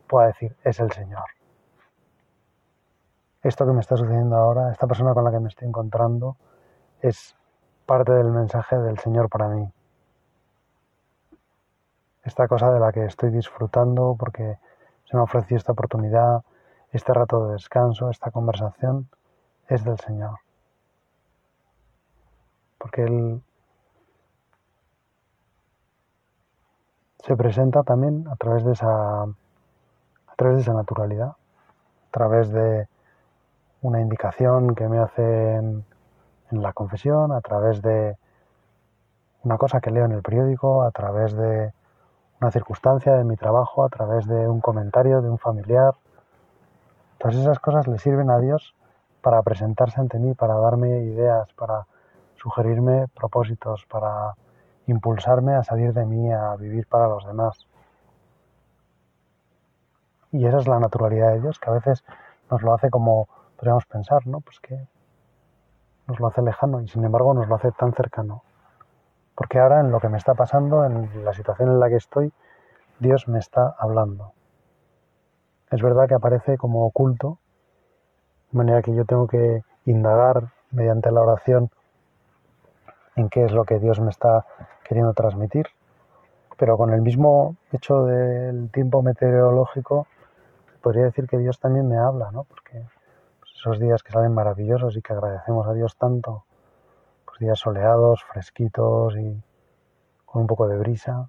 pueda 0.09 0.27
decir, 0.27 0.57
es 0.65 0.81
el 0.81 0.91
Señor. 0.91 1.25
Esto 3.43 3.65
que 3.65 3.73
me 3.73 3.81
está 3.81 3.97
sucediendo 3.97 4.37
ahora, 4.37 4.73
esta 4.73 4.89
persona 4.89 5.15
con 5.15 5.23
la 5.23 5.31
que 5.31 5.39
me 5.39 5.49
estoy 5.49 5.69
encontrando, 5.69 6.37
es 7.01 7.37
parte 7.87 8.13
del 8.13 8.31
mensaje 8.33 8.77
del 8.79 8.99
Señor 8.99 9.29
para 9.29 9.49
mí. 9.49 9.71
Esta 12.25 12.49
cosa 12.49 12.73
de 12.73 12.81
la 12.81 12.91
que 12.93 13.05
estoy 13.05 13.31
disfrutando 13.31 14.17
porque 14.19 14.59
se 15.05 15.17
me 15.17 15.23
ofreció 15.23 15.57
esta 15.57 15.73
oportunidad, 15.73 16.43
este 16.91 17.13
rato 17.15 17.47
de 17.47 17.53
descanso, 17.53 18.11
esta 18.11 18.31
conversación, 18.31 19.09
es 19.69 19.85
del 19.85 19.99
Señor. 19.99 20.41
Porque 22.79 23.05
Él 23.05 23.43
se 27.25 27.37
presenta 27.37 27.83
también 27.83 28.27
a 28.29 28.37
través 28.37 28.65
de 28.65 28.73
esa 28.73 29.27
través 30.39 30.59
de 30.59 30.63
esa 30.63 30.73
naturalidad, 30.73 31.31
a 31.31 32.11
través 32.13 32.51
de 32.51 32.87
una 33.83 34.01
indicación 34.01 34.77
que 34.77 34.89
me 34.89 34.99
hacen 35.01 35.85
en 36.53 36.63
la 36.63 36.73
confesión, 36.73 37.33
a 37.33 37.41
través 37.41 37.83
de 37.83 38.17
una 39.43 39.59
cosa 39.59 39.81
que 39.81 39.91
leo 39.91 40.05
en 40.05 40.13
el 40.13 40.23
periódico, 40.23 40.83
a 40.85 40.93
través 40.93 41.35
de 41.37 41.73
una 42.41 42.53
circunstancia 42.53 43.15
de 43.15 43.25
mi 43.25 43.37
trabajo, 43.37 43.85
a 43.85 43.89
través 43.89 44.29
de 44.29 44.49
un 44.49 44.61
comentario 44.61 45.21
de 45.23 45.29
un 45.29 45.39
familiar. 45.39 45.95
Todas 47.19 47.35
esas 47.35 47.59
cosas 47.59 47.89
le 47.89 47.99
sirven 47.99 48.31
a 48.31 48.39
Dios 48.39 48.77
para 49.21 49.43
presentarse 49.43 50.01
ante 50.01 50.21
mí, 50.21 50.35
para 50.35 50.55
darme 50.55 51.01
ideas, 51.01 51.53
para 51.55 51.87
sugerirme 52.37 53.09
propósitos, 53.09 53.87
para 53.87 54.35
impulsarme 54.87 55.55
a 55.55 55.65
salir 55.65 55.93
de 55.93 56.07
mí, 56.07 56.33
a 56.33 56.55
vivir 56.55 56.87
para 56.87 57.09
los 57.09 57.27
demás. 57.27 57.67
Y 60.33 60.47
esa 60.47 60.59
es 60.59 60.69
la 60.69 60.79
naturalidad 60.79 61.33
de 61.33 61.41
Dios, 61.41 61.59
que 61.59 61.71
a 61.71 61.75
veces 61.75 62.05
nos 62.51 62.63
lo 62.63 62.75
hace 62.75 62.91
como 62.91 63.29
podríamos 63.57 63.87
pensar, 63.87 64.27
¿no? 64.27 64.41
Pues 64.41 64.61
que 64.61 64.79
nos 66.07 66.21
lo 66.21 66.27
hace 66.27 66.43
lejano 66.43 66.81
y 66.81 66.89
sin 66.89 67.05
embargo 67.05 67.35
nos 67.35 67.49
lo 67.49 67.55
hace 67.55 67.73
tan 67.73 67.93
cercano. 67.93 68.43
Porque 69.35 69.59
ahora 69.59 69.81
en 69.81 69.91
lo 69.91 70.01
que 70.01 70.09
me 70.09 70.19
está 70.19 70.35
pasando, 70.35 70.85
en 70.85 71.25
la 71.25 71.33
situación 71.33 71.71
en 71.71 71.81
la 71.81 71.89
que 71.89 71.97
estoy, 71.97 72.33
Dios 72.99 73.29
me 73.29 73.39
está 73.39 73.75
hablando. 73.79 74.33
Es 75.71 75.83
verdad 75.83 76.09
que 76.09 76.15
aparece 76.15 76.57
como 76.57 76.87
oculto, 76.87 77.39
de 78.51 78.59
manera 78.59 78.83
que 78.83 78.95
yo 78.95 79.05
tengo 79.05 79.27
que 79.27 79.63
indagar 79.85 80.53
mediante 80.71 81.11
la 81.11 81.21
oración 81.21 81.71
en 83.17 83.29
qué 83.29 83.45
es 83.45 83.53
lo 83.53 83.65
que 83.65 83.79
Dios 83.79 84.01
me 84.01 84.11
está 84.11 84.47
queriendo 84.85 85.13
transmitir. 85.13 85.67
Pero 86.57 86.77
con 86.77 86.93
el 86.93 87.03
mismo 87.03 87.57
hecho 87.73 88.05
del 88.05 88.71
tiempo 88.71 89.03
meteorológico, 89.03 90.07
podría 90.89 91.05
decir 91.05 91.27
que 91.27 91.37
Dios 91.37 91.61
también 91.61 91.87
me 91.87 91.99
habla, 91.99 92.31
¿no? 92.33 92.45
Porque 92.45 92.83
pues, 93.41 93.53
esos 93.55 93.79
días 93.79 94.03
que 94.03 94.11
salen 94.11 94.33
maravillosos 94.33 94.97
y 94.97 95.03
que 95.03 95.13
agradecemos 95.13 95.67
a 95.67 95.75
Dios 95.75 95.99
tanto, 95.99 96.47
pues 97.27 97.41
días 97.41 97.59
soleados, 97.59 98.25
fresquitos 98.25 99.15
y 99.19 99.39
con 100.25 100.41
un 100.41 100.47
poco 100.47 100.67
de 100.67 100.79
brisa. 100.79 101.29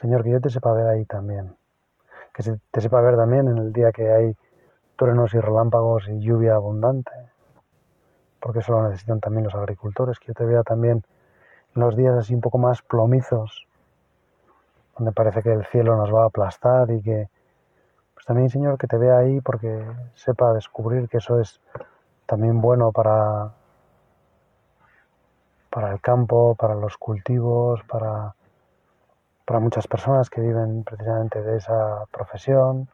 Señor, 0.00 0.24
que 0.24 0.30
yo 0.30 0.40
te 0.40 0.50
sepa 0.50 0.72
ver 0.72 0.88
ahí 0.88 1.04
también. 1.04 1.54
Que 2.32 2.42
te 2.72 2.80
sepa 2.80 3.00
ver 3.00 3.14
también 3.14 3.46
en 3.46 3.58
el 3.58 3.72
día 3.72 3.92
que 3.92 4.10
hay 4.10 4.36
truenos 4.96 5.34
y 5.34 5.38
relámpagos 5.38 6.08
y 6.08 6.18
lluvia 6.18 6.56
abundante 6.56 7.12
porque 8.40 8.58
eso 8.58 8.72
lo 8.72 8.88
necesitan 8.88 9.20
también 9.20 9.44
los 9.44 9.54
agricultores, 9.54 10.18
que 10.18 10.26
yo 10.26 10.34
te 10.34 10.44
vea 10.44 10.64
también 10.64 11.04
en 11.76 11.80
los 11.80 11.96
días 11.96 12.18
así 12.18 12.34
un 12.34 12.40
poco 12.40 12.58
más 12.58 12.82
plomizos, 12.82 13.68
donde 14.96 15.12
parece 15.12 15.42
que 15.42 15.52
el 15.52 15.64
cielo 15.66 15.96
nos 15.96 16.12
va 16.12 16.22
a 16.22 16.26
aplastar 16.26 16.90
y 16.90 17.02
que, 17.02 17.28
pues 18.14 18.26
también 18.26 18.50
Señor, 18.50 18.78
que 18.78 18.86
te 18.86 18.96
vea 18.96 19.18
ahí 19.18 19.40
porque 19.40 19.84
sepa 20.14 20.52
descubrir 20.52 21.08
que 21.08 21.18
eso 21.18 21.40
es 21.40 21.60
también 22.26 22.60
bueno 22.60 22.92
para, 22.92 23.52
para 25.70 25.92
el 25.92 26.00
campo, 26.00 26.54
para 26.54 26.74
los 26.74 26.96
cultivos, 26.96 27.82
para, 27.84 28.34
para 29.44 29.60
muchas 29.60 29.86
personas 29.86 30.30
que 30.30 30.40
viven 30.40 30.84
precisamente 30.84 31.42
de 31.42 31.56
esa 31.58 32.04
profesión 32.10 32.88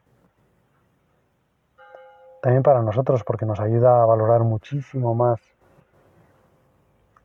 también 2.41 2.63
para 2.63 2.81
nosotros 2.81 3.23
porque 3.23 3.45
nos 3.45 3.59
ayuda 3.59 4.01
a 4.01 4.05
valorar 4.05 4.41
muchísimo 4.41 5.13
más 5.13 5.39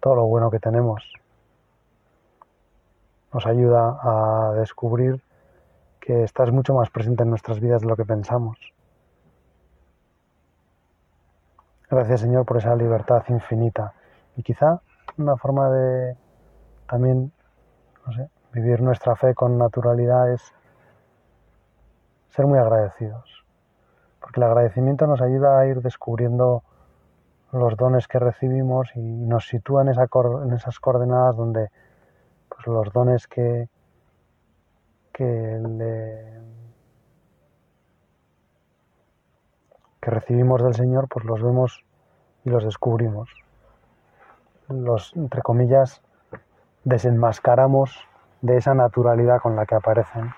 todo 0.00 0.14
lo 0.14 0.27
bueno 0.27 0.50
que 0.50 0.61
tenemos. 0.61 1.11
Nos 3.37 3.44
ayuda 3.44 3.99
a 4.01 4.53
descubrir 4.55 5.22
que 6.01 6.22
estás 6.22 6.51
mucho 6.53 6.72
más 6.72 6.88
presente 6.88 7.22
en 7.22 7.29
nuestras 7.29 7.61
vidas 7.61 7.83
de 7.83 7.88
lo 7.88 7.94
que 7.94 8.07
pensamos. 8.07 8.57
Gracias 11.90 12.22
Señor 12.22 12.46
por 12.46 12.57
esa 12.57 12.75
libertad 12.75 13.22
infinita. 13.29 13.92
Y 14.37 14.42
quizá 14.42 14.81
una 15.18 15.37
forma 15.37 15.68
de 15.68 16.16
también, 16.88 17.31
vivir 18.55 18.81
nuestra 18.81 19.14
fe 19.16 19.35
con 19.35 19.59
naturalidad 19.59 20.33
es 20.33 20.55
ser 22.31 22.46
muy 22.46 22.59
agradecidos 22.59 23.44
porque 24.18 24.40
el 24.40 24.44
agradecimiento 24.44 25.07
nos 25.07 25.20
ayuda 25.20 25.59
a 25.61 25.66
ir 25.66 25.83
descubriendo 25.83 26.62
los 27.53 27.77
dones 27.77 28.09
que 28.09 28.18
recibimos 28.18 28.88
y 28.96 29.01
nos 29.01 29.46
sitúa 29.46 29.83
en, 29.83 29.90
esas 29.90 30.81
coordenadas 30.81 31.37
donde 31.37 31.68
los 32.66 32.92
dones 32.92 33.26
que, 33.26 33.68
que, 35.12 35.61
recibimos 40.02 40.62
del 40.62 40.74
Señor, 40.74 41.09
pues 41.09 41.24
los 41.24 41.42
vemos 41.42 41.85
y 42.44 42.50
los 42.50 42.64
descubrimos. 42.64 43.29
Los, 44.68 45.14
entre 45.16 45.42
comillas, 45.42 46.00
desenmascaramos 46.85 48.07
de 48.40 48.57
esa 48.57 48.74
naturalidad 48.74 49.40
con 49.40 49.57
la 49.57 49.66
que 49.66 49.74
aparecen. 49.74 50.33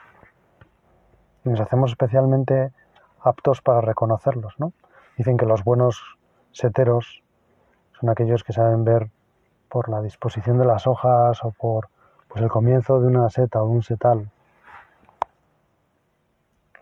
Y 1.45 1.51
nos 1.51 1.61
hacemos 1.61 1.91
especialmente 1.91 2.73
aptos 3.21 3.61
para 3.61 3.81
reconocerlos. 3.81 4.55
¿no? 4.59 4.73
Dicen 5.17 5.37
que 5.37 5.47
los 5.47 5.65
buenos 5.65 6.19
seteros 6.53 7.23
son 8.01 8.11
aquellos 8.11 8.45
que 8.45 8.53
saben 8.53 8.85
ver 8.85 9.11
por 9.69 9.89
la 9.89 10.01
disposición 10.01 10.59
de 10.59 10.65
las 10.65 10.87
hojas 10.87 11.45
o 11.45 11.51
por 11.51 11.89
pues, 12.29 12.43
el 12.43 12.49
comienzo 12.49 13.01
de 13.01 13.07
una 13.07 13.29
seta 13.31 13.63
o 13.63 13.67
de 13.67 13.73
un 13.73 13.83
setal. 13.83 14.31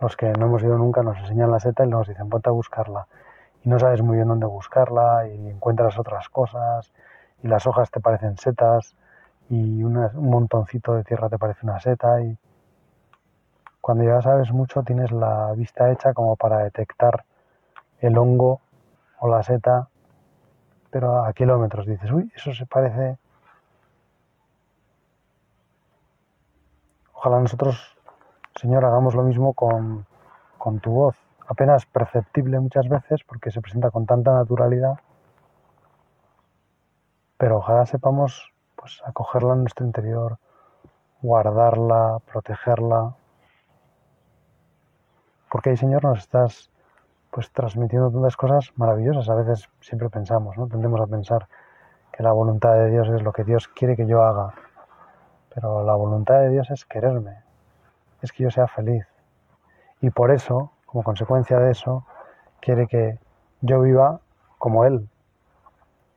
Los 0.01 0.17
que 0.17 0.33
no 0.33 0.47
hemos 0.47 0.63
ido 0.63 0.77
nunca 0.77 1.03
nos 1.03 1.17
enseñan 1.19 1.51
la 1.51 1.61
seta 1.61 1.85
y 1.85 1.89
nos 1.89 2.09
dicen 2.09 2.29
ponte 2.29 2.51
a 2.51 2.53
buscarla. 2.53 3.07
Y 3.65 3.69
no 3.69 3.79
sabes 3.79 4.03
muy 4.03 4.17
bien 4.17 4.29
dónde 4.29 4.47
buscarla 4.47 5.27
y 5.29 5.49
encuentras 5.49 5.99
otras 5.99 6.29
cosas 6.29 6.93
y 7.43 7.49
las 7.49 7.67
hojas 7.67 7.91
te 7.91 8.01
parecen 8.01 8.37
setas 8.37 8.95
y 9.49 9.83
un 9.83 10.11
montoncito 10.15 10.95
de 10.95 11.05
tierra 11.05 11.29
te 11.29 11.39
parece 11.39 11.61
una 11.65 11.81
seta 11.81 12.21
y 12.21 12.37
cuando 13.81 14.05
ya 14.05 14.21
sabes 14.21 14.51
mucho 14.51 14.83
tienes 14.83 15.13
la 15.13 15.53
vista 15.53 15.93
hecha 15.93 16.13
como 16.13 16.35
para 16.35 16.59
detectar 16.59 17.25
el 18.01 18.19
hongo 18.19 18.61
o 19.21 19.29
la 19.29 19.43
seta, 19.43 19.89
pero 20.91 21.25
a 21.25 21.33
kilómetros 21.33 21.87
dices, 21.87 22.11
uy, 22.11 22.33
eso 22.35 22.53
se 22.53 22.67
parece... 22.67 23.17
Ojalá 27.27 27.41
nosotros, 27.41 27.99
Señor, 28.55 28.85
hagamos 28.85 29.17
lo 29.17 29.25
mismo 29.25 29.53
con, 29.53 30.07
con 30.59 30.79
tu 30.79 30.93
voz, 30.93 31.17
apenas 31.49 31.85
perceptible 31.85 32.61
muchas 32.61 32.89
veces 32.89 33.25
porque 33.25 33.51
se 33.51 33.61
presenta 33.61 33.91
con 33.91 34.07
tanta 34.07 34.33
naturalidad, 34.33 35.01
pero 37.37 37.57
ojalá 37.57 37.85
sepamos 37.85 38.53
pues 38.77 39.03
acogerla 39.05 39.55
en 39.55 39.63
nuestro 39.63 39.85
interior, 39.85 40.39
guardarla, 41.21 42.21
protegerla, 42.31 43.17
porque 45.51 45.71
ahí, 45.71 45.77
Señor, 45.77 46.05
nos 46.05 46.21
estás 46.21 46.71
pues 47.33 47.51
transmitiendo 47.51 48.09
tantas 48.09 48.37
cosas 48.37 48.73
maravillosas. 48.77 49.29
A 49.29 49.35
veces 49.35 49.69
siempre 49.81 50.09
pensamos, 50.11 50.57
¿no? 50.57 50.69
Tendemos 50.69 51.01
a 51.01 51.09
pensar 51.09 51.49
que 52.13 52.23
la 52.23 52.31
voluntad 52.31 52.75
de 52.75 52.89
Dios 52.89 53.09
es 53.09 53.23
lo 53.23 53.33
que 53.33 53.43
Dios 53.43 53.67
quiere 53.67 53.97
que 53.97 54.07
yo 54.07 54.23
haga. 54.23 54.55
Pero 55.57 55.83
la 55.85 55.95
voluntad 55.95 56.39
de 56.41 56.51
Dios 56.51 56.71
es 56.71 56.85
quererme, 56.85 57.43
es 58.21 58.31
que 58.31 58.45
yo 58.45 58.51
sea 58.51 58.69
feliz. 58.69 59.07
Y 60.01 60.11
por 60.11 60.31
eso, 60.31 60.71
como 60.85 61.03
consecuencia 61.03 61.59
de 61.59 61.71
eso, 61.73 62.07
quiere 62.61 62.87
que 62.87 63.19
yo 63.63 63.81
viva 63.81 64.21
como 64.59 64.85
Él, 64.85 65.09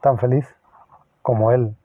tan 0.02 0.18
feliz 0.18 0.46
como 1.22 1.52
Él. 1.52 1.76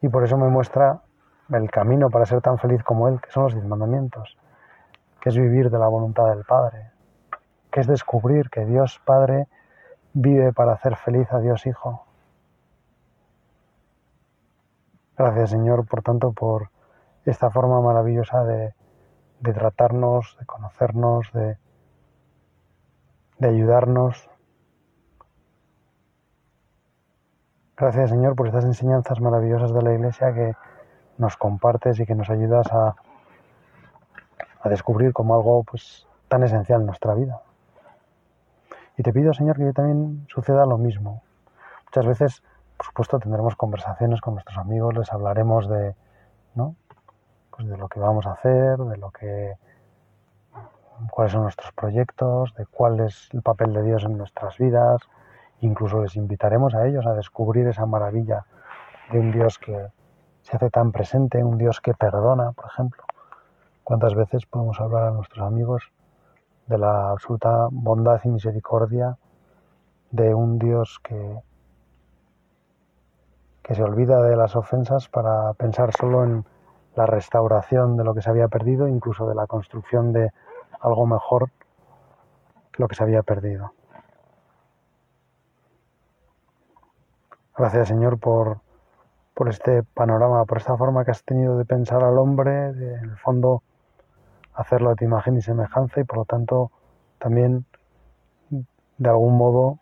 Y 0.00 0.08
por 0.08 0.22
eso 0.22 0.38
me 0.38 0.48
muestra 0.48 1.02
el 1.50 1.70
camino 1.70 2.08
para 2.08 2.24
ser 2.24 2.40
tan 2.40 2.56
feliz 2.58 2.82
como 2.84 3.08
Él, 3.08 3.20
que 3.20 3.32
son 3.32 3.42
los 3.42 3.54
diez 3.54 3.66
mandamientos 3.66 4.38
que 5.26 5.30
es 5.30 5.36
vivir 5.36 5.70
de 5.70 5.78
la 5.80 5.88
voluntad 5.88 6.28
del 6.28 6.44
Padre, 6.44 6.92
que 7.72 7.80
es 7.80 7.88
descubrir 7.88 8.48
que 8.48 8.64
Dios 8.64 9.00
Padre 9.04 9.48
vive 10.12 10.52
para 10.52 10.74
hacer 10.74 10.94
feliz 10.94 11.26
a 11.32 11.40
Dios 11.40 11.66
Hijo. 11.66 12.06
Gracias 15.18 15.50
Señor, 15.50 15.84
por 15.84 16.02
tanto, 16.02 16.30
por 16.30 16.70
esta 17.30 17.50
forma 17.50 17.80
maravillosa 17.80 18.44
de, 18.44 18.74
tratarnos, 19.42 20.36
de 20.38 20.46
conocernos, 20.46 21.32
de, 21.32 21.58
de 23.38 23.48
ayudarnos. 23.48 24.30
Gracias 27.76 28.10
Señor 28.10 28.34
por 28.36 28.46
estas 28.46 28.64
enseñanzas 28.64 29.20
maravillosas 29.20 29.74
de 29.74 29.82
la 29.82 29.92
Iglesia 29.92 30.32
que 30.32 30.54
nos 31.18 31.36
compartes 31.36 32.00
y 32.00 32.06
que 32.06 32.14
nos 32.14 32.30
ayudas 32.30 32.66
a 32.72 32.96
a 34.66 34.68
descubrir 34.68 35.12
como 35.12 35.34
algo 35.34 35.64
pues, 35.64 36.06
tan 36.28 36.42
esencial 36.42 36.80
en 36.80 36.86
nuestra 36.86 37.14
vida. 37.14 37.40
Y 38.96 39.02
te 39.02 39.12
pido, 39.12 39.32
Señor, 39.32 39.56
que 39.56 39.72
también 39.72 40.26
suceda 40.28 40.66
lo 40.66 40.78
mismo. 40.78 41.22
Muchas 41.86 42.06
veces, 42.06 42.42
por 42.76 42.86
supuesto, 42.86 43.18
tendremos 43.18 43.54
conversaciones 43.56 44.20
con 44.20 44.34
nuestros 44.34 44.58
amigos, 44.58 44.96
les 44.96 45.12
hablaremos 45.12 45.68
de, 45.68 45.94
¿no? 46.54 46.74
De 47.58 47.76
lo 47.76 47.88
que 47.88 47.98
vamos 48.00 48.26
a 48.26 48.32
hacer, 48.32 48.78
de 48.78 48.96
lo 48.98 49.10
que 49.10 49.54
cuáles 51.10 51.32
son 51.32 51.42
nuestros 51.42 51.72
proyectos, 51.72 52.54
de 52.54 52.66
cuál 52.66 53.00
es 53.00 53.28
el 53.32 53.42
papel 53.42 53.72
de 53.72 53.82
Dios 53.82 54.04
en 54.04 54.18
nuestras 54.18 54.58
vidas. 54.58 55.00
Incluso 55.60 56.02
les 56.02 56.16
invitaremos 56.16 56.74
a 56.74 56.86
ellos 56.86 57.06
a 57.06 57.14
descubrir 57.14 57.66
esa 57.66 57.86
maravilla 57.86 58.44
de 59.10 59.18
un 59.18 59.32
Dios 59.32 59.58
que 59.58 59.88
se 60.42 60.56
hace 60.56 60.70
tan 60.70 60.92
presente, 60.92 61.42
un 61.42 61.58
Dios 61.58 61.80
que 61.80 61.94
perdona, 61.94 62.52
por 62.52 62.66
ejemplo. 62.66 63.02
¿Cuántas 63.84 64.14
veces 64.14 64.46
podemos 64.46 64.80
hablar 64.80 65.04
a 65.04 65.10
nuestros 65.10 65.46
amigos 65.46 65.92
de 66.66 66.78
la 66.78 67.10
absoluta 67.10 67.68
bondad 67.70 68.20
y 68.24 68.28
misericordia 68.28 69.16
de 70.10 70.34
un 70.34 70.58
Dios 70.58 71.00
que, 71.02 71.40
que 73.62 73.74
se 73.74 73.82
olvida 73.82 74.22
de 74.22 74.36
las 74.36 74.56
ofensas 74.56 75.08
para 75.08 75.52
pensar 75.54 75.92
solo 75.92 76.24
en 76.24 76.44
la 76.96 77.06
restauración 77.06 77.96
de 77.96 78.04
lo 78.04 78.14
que 78.14 78.22
se 78.22 78.30
había 78.30 78.48
perdido, 78.48 78.88
incluso 78.88 79.28
de 79.28 79.34
la 79.34 79.46
construcción 79.46 80.12
de 80.12 80.32
algo 80.80 81.06
mejor 81.06 81.50
que 82.72 82.82
lo 82.82 82.88
que 82.88 82.94
se 82.94 83.04
había 83.04 83.22
perdido. 83.22 83.72
Gracias 87.56 87.88
Señor 87.88 88.18
por, 88.18 88.60
por 89.34 89.48
este 89.48 89.82
panorama, 89.82 90.44
por 90.44 90.58
esta 90.58 90.76
forma 90.76 91.04
que 91.04 91.10
has 91.10 91.24
tenido 91.24 91.56
de 91.58 91.64
pensar 91.64 92.02
al 92.02 92.18
hombre, 92.18 92.72
de, 92.72 92.94
en 92.94 93.10
el 93.10 93.16
fondo 93.18 93.62
hacerlo 94.54 94.90
a 94.90 94.94
tu 94.94 95.04
imagen 95.04 95.36
y 95.36 95.42
semejanza 95.42 96.00
y 96.00 96.04
por 96.04 96.18
lo 96.18 96.24
tanto 96.24 96.70
también 97.18 97.66
de 98.98 99.08
algún 99.08 99.36
modo 99.36 99.78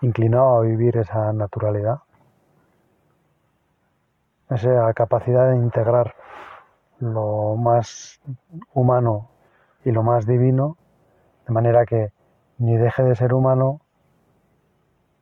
inclinado 0.00 0.56
a 0.56 0.60
vivir 0.62 0.96
esa 0.96 1.32
naturalidad, 1.32 2.00
esa 4.50 4.92
capacidad 4.94 5.50
de 5.50 5.56
integrar 5.56 6.14
lo 6.98 7.56
más 7.56 8.20
humano 8.74 9.28
y 9.84 9.90
lo 9.90 10.02
más 10.02 10.26
divino, 10.26 10.76
de 11.46 11.52
manera 11.52 11.84
que 11.84 12.12
ni 12.58 12.76
deje 12.76 13.02
de 13.02 13.14
ser 13.14 13.34
humano, 13.34 13.80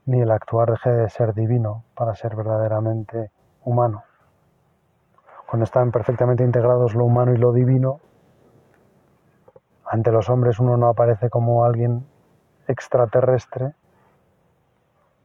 ni 0.07 0.21
el 0.21 0.31
actuar 0.31 0.71
deje 0.71 0.91
de 0.91 1.09
ser 1.09 1.35
divino 1.35 1.85
para 1.95 2.15
ser 2.15 2.37
verdaderamente 2.37 3.31
humano. 3.65 4.05
Cuando 5.49 5.65
están 5.65 5.91
perfectamente 5.91 6.45
integrados 6.45 6.95
lo 6.95 7.05
humano 7.05 7.33
y 7.33 7.39
lo 7.39 7.53
divino, 7.53 8.01
ante 9.87 10.11
los 10.13 10.29
hombres 10.29 10.59
uno 10.59 10.77
no 10.77 10.89
aparece 10.89 11.31
como 11.31 11.65
alguien 11.65 12.07
extraterrestre 12.67 13.75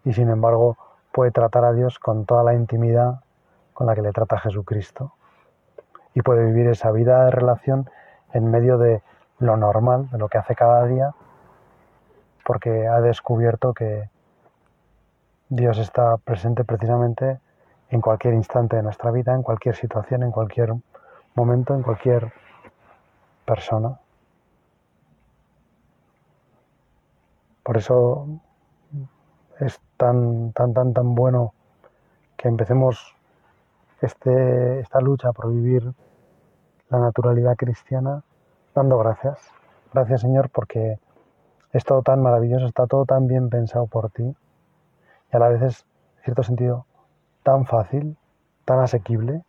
y 0.03 0.13
sin 0.13 0.29
embargo 0.29 0.77
puede 1.11 1.31
tratar 1.31 1.65
a 1.65 1.73
Dios 1.73 1.99
con 1.99 2.25
toda 2.25 2.43
la 2.43 2.53
intimidad 2.53 3.21
con 3.79 3.87
la 3.87 3.95
que 3.95 4.01
le 4.01 4.11
trata 4.11 4.37
Jesucristo 4.37 5.13
y 6.13 6.21
puede 6.21 6.43
vivir 6.43 6.67
esa 6.67 6.91
vida 6.91 7.23
de 7.23 7.31
relación 7.31 7.89
en 8.33 8.51
medio 8.51 8.77
de 8.77 9.01
lo 9.37 9.55
normal, 9.55 10.09
de 10.09 10.17
lo 10.17 10.27
que 10.27 10.37
hace 10.37 10.53
cada 10.53 10.85
día, 10.85 11.15
porque 12.43 12.87
ha 12.87 12.99
descubierto 12.99 13.73
que 13.73 14.09
Dios 15.47 15.77
está 15.77 16.17
presente 16.17 16.65
precisamente 16.65 17.39
en 17.89 18.01
cualquier 18.01 18.33
instante 18.33 18.75
de 18.75 18.83
nuestra 18.83 19.11
vida, 19.11 19.33
en 19.33 19.43
cualquier 19.43 19.77
situación, 19.77 20.23
en 20.23 20.31
cualquier 20.31 20.73
momento, 21.35 21.73
en 21.73 21.81
cualquier 21.81 22.33
persona. 23.45 23.97
Por 27.63 27.77
eso 27.77 28.27
es 29.61 29.79
tan, 29.95 30.51
tan, 30.51 30.73
tan, 30.73 30.93
tan 30.93 31.15
bueno 31.15 31.53
que 32.35 32.49
empecemos 32.49 33.15
este, 34.01 34.79
esta 34.79 34.99
lucha 35.01 35.31
por 35.31 35.51
vivir 35.51 35.93
la 36.89 36.99
naturalidad 36.99 37.55
cristiana 37.55 38.23
dando 38.73 38.97
gracias. 38.97 39.39
Gracias 39.93 40.21
Señor 40.21 40.49
porque 40.49 40.99
es 41.71 41.83
todo 41.83 42.01
tan 42.01 42.21
maravilloso, 42.21 42.65
está 42.65 42.87
todo 42.87 43.05
tan 43.05 43.27
bien 43.27 43.49
pensado 43.49 43.87
por 43.87 44.09
ti 44.11 44.35
y 45.31 45.35
a 45.35 45.39
la 45.39 45.49
vez 45.49 45.61
es, 45.61 45.85
en 46.17 46.23
cierto 46.23 46.43
sentido, 46.43 46.85
tan 47.43 47.65
fácil, 47.65 48.17
tan 48.65 48.79
asequible 48.79 49.43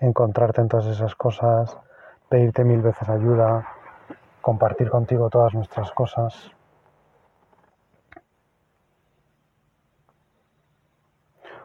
encontrarte 0.00 0.62
en 0.62 0.68
todas 0.68 0.86
esas 0.86 1.14
cosas, 1.14 1.76
pedirte 2.28 2.64
mil 2.64 2.80
veces 2.80 3.08
ayuda, 3.08 3.68
compartir 4.40 4.90
contigo 4.90 5.28
todas 5.28 5.54
nuestras 5.54 5.90
cosas. 5.92 6.50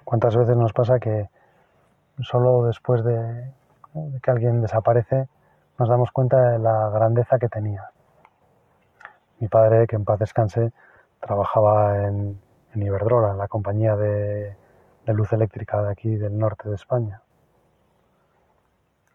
¿Cuántas 0.03 0.35
veces 0.35 0.55
nos 0.55 0.73
pasa 0.73 0.99
que 0.99 1.29
solo 2.21 2.65
después 2.65 3.03
de, 3.03 3.51
que 4.21 4.31
alguien 4.31 4.61
desaparece 4.61 5.27
nos 5.77 5.89
damos 5.89 6.11
cuenta 6.11 6.51
de 6.51 6.59
la 6.59 6.89
grandeza 6.89 7.37
que 7.37 7.49
tenía? 7.49 7.89
Mi 9.39 9.47
padre, 9.47 9.87
que 9.87 9.95
en 9.95 10.05
paz 10.05 10.19
descanse, 10.19 10.71
trabajaba 11.19 12.05
en, 12.05 12.39
Iberdrola, 12.75 13.33
la 13.33 13.47
compañía 13.47 13.95
de, 13.95 14.55
luz 15.07 15.31
eléctrica 15.31 15.81
de 15.81 15.91
aquí 15.91 16.15
del 16.17 16.37
norte 16.37 16.67
de 16.67 16.75
España. 16.75 17.21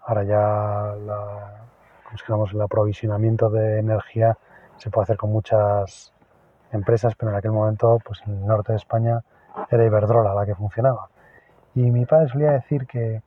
Ahora 0.00 0.24
ya 0.24 0.94
el 2.52 2.60
aprovisionamiento 2.62 3.50
de 3.50 3.80
energía 3.80 4.36
se 4.78 4.88
puede 4.88 5.04
hacer 5.04 5.18
con 5.18 5.30
muchas 5.30 6.14
empresas, 6.72 7.14
pero 7.16 7.32
en 7.32 7.36
aquel 7.36 7.52
momento, 7.52 7.98
pues 8.04 8.22
en 8.26 8.38
el 8.38 8.46
norte 8.46 8.72
de 8.72 8.78
España 8.78 9.22
era 9.70 9.84
Iberdrola 9.84 10.34
la 10.34 10.46
que 10.46 10.54
funcionaba. 10.54 11.10
Y 11.74 11.90
mi 11.90 12.04
padre 12.04 12.28
solía 12.28 12.52
decir 12.52 12.86
que, 12.86 13.22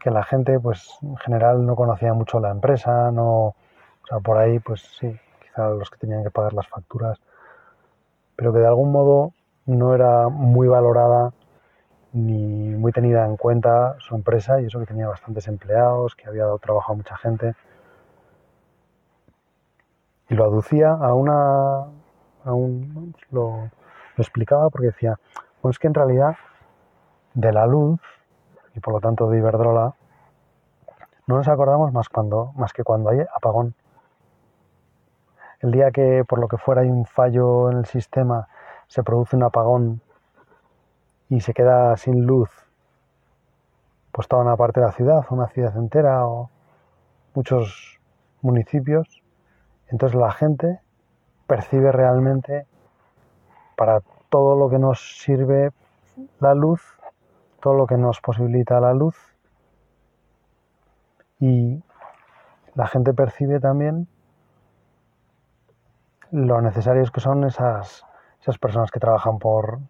que 0.00 0.10
la 0.10 0.22
gente, 0.22 0.58
pues 0.58 0.98
en 1.02 1.16
general 1.18 1.64
no 1.66 1.76
conocía 1.76 2.14
mucho 2.14 2.40
la 2.40 2.50
empresa, 2.50 3.10
no, 3.10 3.54
o 4.02 4.06
sea, 4.08 4.20
por 4.20 4.38
ahí, 4.38 4.58
pues 4.58 4.80
sí, 4.98 5.14
quizá 5.42 5.68
los 5.68 5.90
que 5.90 5.98
tenían 5.98 6.24
que 6.24 6.30
pagar 6.30 6.54
las 6.54 6.66
facturas, 6.68 7.20
pero 8.36 8.52
que 8.52 8.60
de 8.60 8.66
algún 8.66 8.90
modo 8.90 9.32
no 9.66 9.94
era 9.94 10.28
muy 10.28 10.66
valorada 10.66 11.32
ni 12.12 12.74
muy 12.74 12.92
tenida 12.92 13.24
en 13.26 13.36
cuenta 13.36 13.96
su 14.00 14.14
empresa 14.14 14.60
y 14.60 14.66
eso 14.66 14.80
que 14.80 14.86
tenía 14.86 15.06
bastantes 15.06 15.46
empleados, 15.46 16.16
que 16.16 16.26
había 16.26 16.44
dado 16.44 16.58
trabajo 16.58 16.92
a 16.92 16.96
mucha 16.96 17.16
gente. 17.18 17.54
Y 20.28 20.34
lo 20.34 20.44
aducía 20.44 20.92
a 20.92 21.14
una, 21.14 21.80
a 22.44 22.52
un, 22.52 23.14
lo, 23.30 23.68
lo 24.16 24.22
explicaba 24.22 24.70
porque 24.70 24.88
decía, 24.88 25.18
pues 25.60 25.74
es 25.74 25.78
que 25.78 25.88
en 25.88 25.94
realidad 25.94 26.36
de 27.34 27.52
la 27.52 27.66
luz 27.66 28.00
y 28.74 28.80
por 28.80 28.94
lo 28.94 29.00
tanto 29.00 29.28
de 29.28 29.38
Iberdrola 29.38 29.94
no 31.26 31.36
nos 31.36 31.48
acordamos 31.48 31.92
más, 31.92 32.08
cuando, 32.08 32.52
más 32.56 32.72
que 32.72 32.82
cuando 32.82 33.10
hay 33.10 33.20
apagón. 33.34 33.74
El 35.60 35.70
día 35.70 35.90
que 35.90 36.24
por 36.26 36.40
lo 36.40 36.48
que 36.48 36.56
fuera 36.56 36.82
hay 36.82 36.88
un 36.88 37.06
fallo 37.06 37.70
en 37.70 37.78
el 37.78 37.86
sistema, 37.86 38.48
se 38.88 39.02
produce 39.04 39.36
un 39.36 39.44
apagón 39.44 40.00
y 41.28 41.40
se 41.40 41.54
queda 41.54 41.96
sin 41.96 42.26
luz, 42.26 42.50
pues 44.10 44.26
toda 44.26 44.42
una 44.42 44.56
parte 44.56 44.80
de 44.80 44.86
la 44.86 44.92
ciudad, 44.92 45.24
una 45.30 45.46
ciudad 45.46 45.76
entera 45.76 46.26
o 46.26 46.50
muchos 47.34 48.00
municipios, 48.42 49.22
entonces 49.86 50.18
la 50.18 50.32
gente 50.32 50.80
percibe 51.46 51.92
realmente 51.92 52.66
para 53.76 54.00
todo 54.28 54.56
lo 54.56 54.68
que 54.68 54.78
nos 54.78 55.20
sirve 55.20 55.70
la 56.40 56.54
luz, 56.54 56.82
todo 57.60 57.74
lo 57.74 57.86
que 57.86 57.96
nos 57.96 58.20
posibilita 58.20 58.80
la 58.80 58.92
luz. 58.94 59.16
Y 61.38 61.82
la 62.74 62.86
gente 62.86 63.14
percibe 63.14 63.60
también 63.60 64.08
lo 66.30 66.60
necesarios 66.60 67.10
que 67.10 67.20
son 67.20 67.44
esas, 67.44 68.04
esas 68.40 68.58
personas 68.58 68.90
que 68.90 69.00
trabajan 69.00 69.38
por 69.38 69.80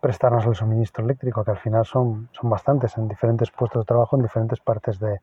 prestarnos 0.00 0.46
el 0.46 0.54
suministro 0.54 1.04
eléctrico, 1.04 1.44
que 1.44 1.50
al 1.50 1.58
final 1.58 1.84
son, 1.84 2.28
son 2.32 2.50
bastantes 2.50 2.96
en 2.96 3.06
diferentes 3.08 3.50
puestos 3.50 3.82
de 3.82 3.86
trabajo 3.86 4.16
en 4.16 4.22
diferentes 4.22 4.60
partes 4.60 4.98
de, 4.98 5.20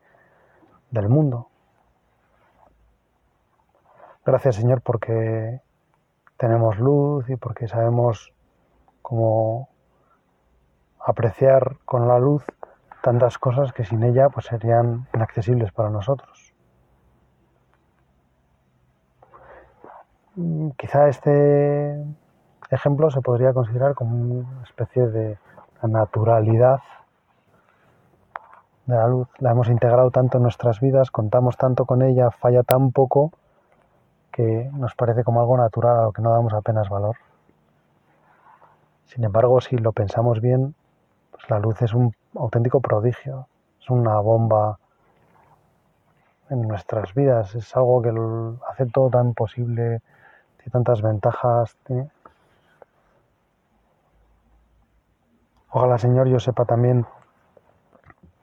del 0.90 1.08
mundo. 1.08 1.48
Gracias 4.24 4.56
Señor 4.56 4.82
porque 4.82 5.60
tenemos 6.36 6.78
luz 6.78 7.28
y 7.28 7.36
porque 7.36 7.66
sabemos 7.68 8.32
cómo 9.02 9.69
apreciar 11.04 11.76
con 11.84 12.08
la 12.08 12.18
luz 12.18 12.44
tantas 13.02 13.38
cosas 13.38 13.72
que 13.72 13.84
sin 13.84 14.02
ella 14.02 14.28
pues 14.28 14.46
serían 14.46 15.06
inaccesibles 15.14 15.72
para 15.72 15.90
nosotros. 15.90 16.54
Mm, 20.36 20.70
quizá 20.70 21.08
este 21.08 22.04
ejemplo 22.70 23.10
se 23.10 23.20
podría 23.20 23.52
considerar 23.52 23.94
como 23.94 24.16
una 24.16 24.62
especie 24.62 25.08
de 25.08 25.38
naturalidad 25.82 26.80
de 28.86 28.96
la 28.96 29.08
luz. 29.08 29.28
La 29.38 29.52
hemos 29.52 29.68
integrado 29.68 30.10
tanto 30.10 30.36
en 30.38 30.42
nuestras 30.42 30.80
vidas, 30.80 31.10
contamos 31.10 31.56
tanto 31.56 31.84
con 31.84 32.02
ella, 32.02 32.30
falla 32.30 32.62
tan 32.62 32.92
poco 32.92 33.32
que 34.30 34.70
nos 34.74 34.94
parece 34.94 35.24
como 35.24 35.40
algo 35.40 35.56
natural 35.56 35.98
a 35.98 36.02
lo 36.04 36.12
que 36.12 36.22
no 36.22 36.30
damos 36.30 36.52
apenas 36.52 36.88
valor. 36.88 37.16
Sin 39.06 39.24
embargo, 39.24 39.60
si 39.60 39.76
lo 39.76 39.92
pensamos 39.92 40.40
bien, 40.40 40.74
la 41.50 41.58
luz 41.58 41.82
es 41.82 41.92
un 41.92 42.14
auténtico 42.36 42.80
prodigio, 42.80 43.48
es 43.80 43.90
una 43.90 44.20
bomba 44.20 44.78
en 46.48 46.62
nuestras 46.62 47.12
vidas, 47.12 47.54
es 47.56 47.76
algo 47.76 48.00
que 48.00 48.12
hace 48.68 48.86
todo 48.86 49.10
tan 49.10 49.34
posible, 49.34 50.00
tiene 50.58 50.70
tantas 50.72 51.02
ventajas. 51.02 51.76
Ojalá, 55.70 55.98
Señor, 55.98 56.28
yo 56.28 56.38
sepa 56.38 56.64
también, 56.64 57.04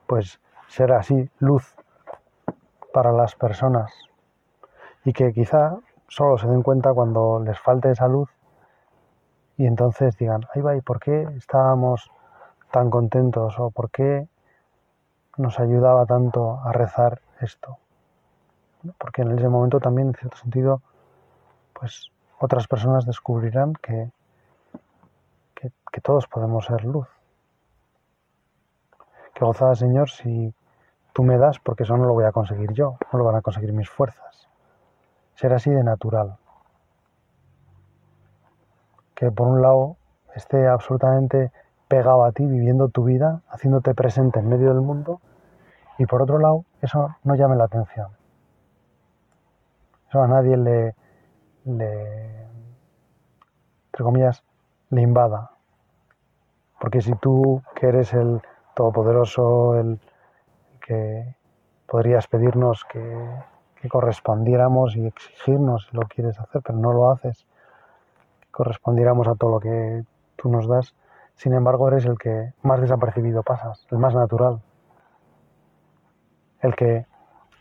pues, 0.06 0.38
ser 0.68 0.92
así, 0.92 1.30
luz 1.38 1.74
para 2.92 3.12
las 3.12 3.34
personas 3.34 3.90
y 5.04 5.12
que 5.14 5.32
quizá 5.32 5.78
solo 6.08 6.36
se 6.36 6.46
den 6.46 6.62
cuenta 6.62 6.92
cuando 6.92 7.40
les 7.40 7.58
falte 7.58 7.90
esa 7.90 8.08
luz 8.08 8.28
y 9.56 9.66
entonces 9.66 10.16
digan, 10.18 10.42
ahí 10.54 10.60
va, 10.60 10.76
¿y 10.76 10.80
por 10.82 11.00
qué 11.00 11.22
estábamos 11.36 12.10
tan 12.70 12.90
contentos 12.90 13.58
o 13.58 13.70
por 13.70 13.90
qué 13.90 14.28
nos 15.36 15.58
ayudaba 15.60 16.06
tanto 16.06 16.60
a 16.64 16.72
rezar 16.72 17.20
esto? 17.40 17.78
Porque 18.98 19.22
en 19.22 19.38
ese 19.38 19.48
momento 19.48 19.80
también, 19.80 20.08
en 20.08 20.14
cierto 20.14 20.36
sentido, 20.36 20.82
pues 21.72 22.10
otras 22.38 22.66
personas 22.68 23.06
descubrirán 23.06 23.74
que, 23.74 24.10
que, 25.54 26.00
todos 26.00 26.28
podemos 26.28 26.66
ser 26.66 26.84
luz. 26.84 27.08
Que 29.34 29.44
gozada, 29.44 29.74
Señor, 29.74 30.10
si 30.10 30.54
tú 31.12 31.24
me 31.24 31.38
das, 31.38 31.58
porque 31.58 31.82
eso 31.82 31.96
no 31.96 32.04
lo 32.04 32.14
voy 32.14 32.24
a 32.24 32.32
conseguir 32.32 32.72
yo, 32.72 32.96
no 33.12 33.18
lo 33.18 33.24
van 33.24 33.34
a 33.34 33.42
conseguir 33.42 33.72
mis 33.72 33.90
fuerzas. 33.90 34.48
Ser 35.34 35.52
así 35.52 35.70
de 35.70 35.82
natural 35.82 36.38
que 39.18 39.32
por 39.32 39.48
un 39.48 39.60
lado 39.60 39.96
esté 40.36 40.68
absolutamente 40.68 41.50
pegado 41.88 42.24
a 42.24 42.32
ti, 42.32 42.44
viviendo 42.46 42.88
tu 42.88 43.04
vida, 43.04 43.42
haciéndote 43.48 43.94
presente 43.94 44.38
en 44.38 44.48
medio 44.48 44.68
del 44.68 44.82
mundo, 44.82 45.20
y 45.98 46.06
por 46.06 46.22
otro 46.22 46.38
lado, 46.38 46.64
eso 46.80 47.16
no 47.24 47.34
llame 47.34 47.56
la 47.56 47.64
atención. 47.64 48.08
Eso 50.08 50.22
a 50.22 50.28
nadie 50.28 50.56
le, 50.56 50.94
le 51.64 52.46
entre 53.98 54.04
comillas, 54.04 54.44
le 54.90 55.02
invada. 55.02 55.50
Porque 56.80 57.00
si 57.00 57.12
tú, 57.14 57.62
que 57.74 57.88
eres 57.88 58.14
el 58.14 58.40
todopoderoso, 58.74 59.74
el 59.74 59.98
que 60.80 61.34
podrías 61.86 62.28
pedirnos 62.28 62.84
que, 62.84 63.28
que 63.80 63.88
correspondiéramos 63.88 64.94
y 64.94 65.06
exigirnos 65.06 65.88
si 65.90 65.96
lo 65.96 66.02
quieres 66.02 66.38
hacer, 66.38 66.62
pero 66.62 66.78
no 66.78 66.92
lo 66.92 67.10
haces, 67.10 67.44
correspondiéramos 68.52 69.26
a 69.26 69.34
todo 69.34 69.50
lo 69.50 69.60
que 69.60 70.04
tú 70.36 70.48
nos 70.48 70.68
das. 70.68 70.94
Sin 71.38 71.54
embargo, 71.54 71.88
eres 71.88 72.04
el 72.04 72.18
que 72.18 72.52
más 72.62 72.80
desapercibido 72.80 73.42
pasas, 73.42 73.86
el 73.90 73.98
más 73.98 74.14
natural, 74.14 74.60
el 76.60 76.76
que 76.76 77.06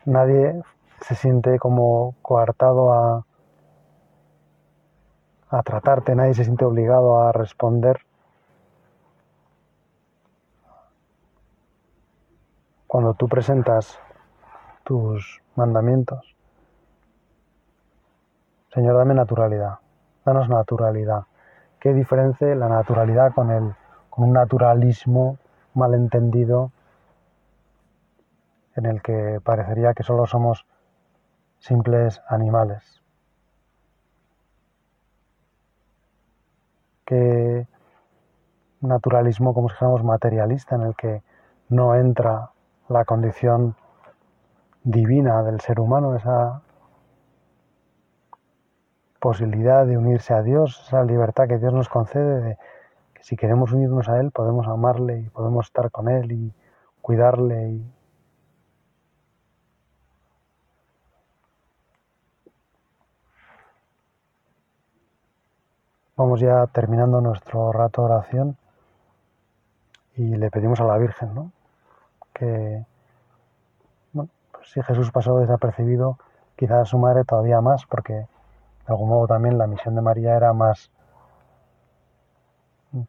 nadie 0.03 0.61
se 0.99 1.15
siente 1.15 1.57
como 1.57 2.15
coartado 2.21 2.91
a, 2.91 3.25
a 5.49 5.63
tratarte, 5.63 6.15
nadie 6.15 6.33
se 6.33 6.43
siente 6.43 6.65
obligado 6.65 7.21
a 7.21 7.31
responder. 7.31 8.01
Cuando 12.87 13.13
tú 13.13 13.29
presentas 13.29 13.97
tus 14.83 15.41
mandamientos, 15.55 16.35
Señor, 18.73 18.97
dame 18.97 19.13
naturalidad 19.13 19.79
danos 20.27 20.49
naturalidad. 20.49 21.23
¿Qué 21.79 21.93
diferencia 21.93 22.53
la 22.55 22.69
naturalidad 22.69 23.33
con, 23.33 23.51
el, 23.51 23.75
con 24.09 24.25
un 24.25 24.33
naturalismo 24.33 25.37
malentendido 25.73 26.71
en 28.75 28.85
el 28.85 29.01
que 29.01 29.39
parecería 29.43 29.93
que 29.93 30.03
solo 30.03 30.25
somos 30.25 30.65
simples 31.59 32.21
animales? 32.27 33.01
¿Qué 37.05 37.67
naturalismo 38.81 39.53
como 39.53 39.69
si 39.69 39.75
materialista 40.03 40.75
en 40.75 40.81
el 40.81 40.95
que 40.95 41.21
no 41.69 41.95
entra 41.95 42.51
la 42.89 43.05
condición 43.05 43.75
divina 44.83 45.43
del 45.43 45.59
ser 45.59 45.79
humano, 45.79 46.15
esa 46.15 46.61
posibilidad 49.19 49.86
de 49.86 49.97
unirse 49.97 50.34
a 50.34 50.41
Dios, 50.41 50.84
esa 50.86 51.03
libertad 51.03 51.47
que 51.47 51.58
Dios 51.58 51.73
nos 51.73 51.89
concede 51.89 52.41
de 52.41 52.58
que 53.13 53.23
si 53.23 53.36
queremos 53.36 53.71
unirnos 53.71 54.10
a 54.10 54.19
Él 54.19 54.32
podemos 54.32 54.67
amarle 54.67 55.19
y 55.19 55.30
podemos 55.30 55.67
estar 55.67 55.91
con 55.91 56.10
Él 56.10 56.32
y 56.32 56.53
cuidarle 57.01 57.69
y 57.69 57.93
Vamos 66.17 66.39
ya 66.39 66.65
terminando 66.65 67.21
nuestro 67.21 67.71
rato 67.71 68.01
de 68.01 68.12
oración 68.12 68.58
y 70.15 70.36
le 70.36 70.49
pedimos 70.49 70.80
a 70.82 70.84
la 70.84 70.97
Virgen, 70.97 71.36
¿no? 71.36 71.51
Que 72.34 72.84
bueno, 74.13 74.32
pues 74.51 74.71
si 74.71 74.82
Jesús 74.82 75.12
pasó 75.12 75.38
desapercibido, 75.38 76.17
quizás 76.56 76.89
su 76.89 76.97
madre 76.97 77.23
todavía 77.23 77.62
más, 77.62 77.86
porque 77.86 78.25
de 78.88 78.93
algún 78.93 79.10
modo 79.10 79.28
también 79.28 79.58
la 79.58 79.67
misión 79.67 79.95
de 79.95 80.02
María 80.02 80.36
era 80.36 80.54
más 80.54 80.89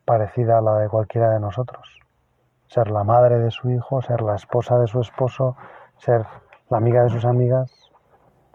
parecida 0.04 0.58
a 0.58 0.60
la 0.60 0.78
de 0.78 0.88
cualquiera 0.88 1.30
de 1.30 1.38
nosotros. 1.38 2.00
Ser 2.66 2.90
la 2.90 3.04
madre 3.04 3.38
de 3.38 3.52
su 3.52 3.70
hijo, 3.70 4.02
ser 4.02 4.20
la 4.22 4.34
esposa 4.34 4.76
de 4.78 4.88
su 4.88 5.00
esposo, 5.00 5.56
ser 5.98 6.26
la 6.68 6.78
amiga 6.78 7.04
de 7.04 7.10
sus 7.10 7.24
amigas. 7.24 7.72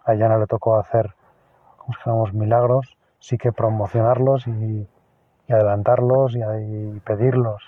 A 0.04 0.14
ella 0.14 0.28
no 0.28 0.38
le 0.38 0.48
tocó 0.48 0.76
hacer, 0.78 1.16
como 2.04 2.28
si 2.28 2.36
milagros, 2.36 2.98
sí 3.20 3.38
que 3.38 3.54
promocionarlos 3.54 4.46
y, 4.48 4.88
adelantarlos 5.48 6.36
y, 6.36 6.42
y 6.42 7.00
pedirlos. 7.00 7.64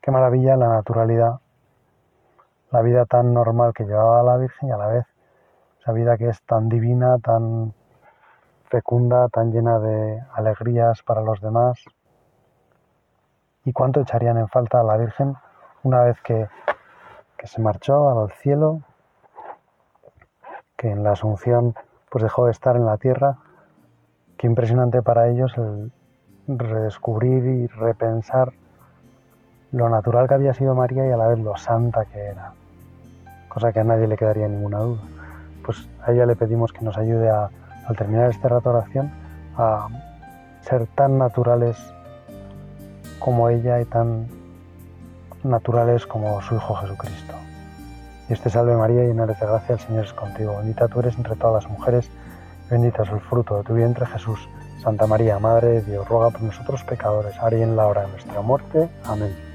Qué 0.00 0.12
maravilla 0.12 0.56
la 0.56 0.68
naturalidad, 0.68 1.40
la 2.70 2.82
vida 2.82 3.04
tan 3.04 3.34
normal 3.34 3.72
que 3.74 3.84
llevaba 3.84 4.22
la 4.22 4.36
Virgen 4.36 4.68
y 4.68 4.72
a 4.72 4.76
la 4.76 4.86
vez 4.86 5.11
esa 5.82 5.92
vida 5.92 6.16
que 6.16 6.28
es 6.28 6.40
tan 6.42 6.68
divina, 6.68 7.18
tan 7.18 7.74
fecunda, 8.70 9.28
tan 9.28 9.50
llena 9.50 9.80
de 9.80 10.22
alegrías 10.32 11.02
para 11.02 11.22
los 11.22 11.40
demás. 11.40 11.84
¿Y 13.64 13.72
cuánto 13.72 14.00
echarían 14.00 14.38
en 14.38 14.46
falta 14.46 14.78
a 14.78 14.84
la 14.84 14.96
Virgen 14.96 15.34
una 15.82 16.02
vez 16.02 16.20
que, 16.22 16.48
se 17.42 17.60
marchó 17.60 18.08
al 18.08 18.30
cielo, 18.30 18.82
que 20.76 20.92
en 20.92 21.02
la 21.02 21.12
Asunción 21.12 21.74
pues 22.08 22.22
dejó 22.22 22.46
de 22.46 22.52
estar 22.52 22.76
en 22.76 22.86
la 22.86 22.96
tierra? 22.96 23.38
Qué 24.36 24.46
impresionante 24.46 25.02
para 25.02 25.28
ellos 25.28 25.52
el 25.58 25.90
redescubrir 26.46 27.44
y 27.44 27.66
repensar 27.66 28.52
lo 29.72 29.88
natural 29.88 30.28
que 30.28 30.34
había 30.34 30.54
sido 30.54 30.76
María 30.76 31.08
y 31.08 31.10
a 31.10 31.16
la 31.16 31.26
vez 31.26 31.40
lo 31.40 31.56
santa 31.56 32.04
que 32.04 32.20
era, 32.20 32.52
cosa 33.48 33.72
que 33.72 33.80
a 33.80 33.84
nadie 33.84 34.06
le 34.06 34.16
quedaría 34.16 34.46
ninguna 34.46 34.78
duda 34.78 35.21
pues 35.62 35.88
a 36.04 36.12
ella 36.12 36.26
le 36.26 36.36
pedimos 36.36 36.72
que 36.72 36.84
nos 36.84 36.96
ayude 36.98 37.30
a, 37.30 37.48
al 37.86 37.96
terminar 37.96 38.30
este 38.30 38.48
rato 38.48 38.70
de 38.70 38.78
oración 38.78 39.10
a 39.56 39.88
ser 40.62 40.86
tan 40.88 41.18
naturales 41.18 41.76
como 43.18 43.48
ella 43.48 43.80
y 43.80 43.84
tan 43.84 44.26
naturales 45.44 46.06
como 46.06 46.40
su 46.42 46.56
Hijo 46.56 46.74
Jesucristo. 46.74 47.34
Dios 48.28 48.40
te 48.40 48.50
salve 48.50 48.76
María, 48.76 49.02
llena 49.02 49.26
de 49.26 49.34
gracia, 49.34 49.74
el 49.74 49.80
Señor 49.80 50.04
es 50.04 50.12
contigo. 50.12 50.56
Bendita 50.58 50.88
tú 50.88 51.00
eres 51.00 51.16
entre 51.16 51.36
todas 51.36 51.64
las 51.64 51.70
mujeres, 51.70 52.10
bendita 52.70 53.02
es 53.02 53.10
el 53.10 53.20
fruto 53.20 53.58
de 53.58 53.64
tu 53.64 53.74
vientre 53.74 54.06
Jesús. 54.06 54.48
Santa 54.82 55.06
María, 55.06 55.38
Madre 55.38 55.68
de 55.68 55.82
Dios, 55.82 56.08
ruega 56.08 56.30
por 56.30 56.42
nosotros 56.42 56.82
pecadores, 56.84 57.36
ahora 57.38 57.56
y 57.56 57.62
en 57.62 57.76
la 57.76 57.86
hora 57.86 58.02
de 58.02 58.08
nuestra 58.08 58.40
muerte. 58.40 58.88
Amén. 59.04 59.51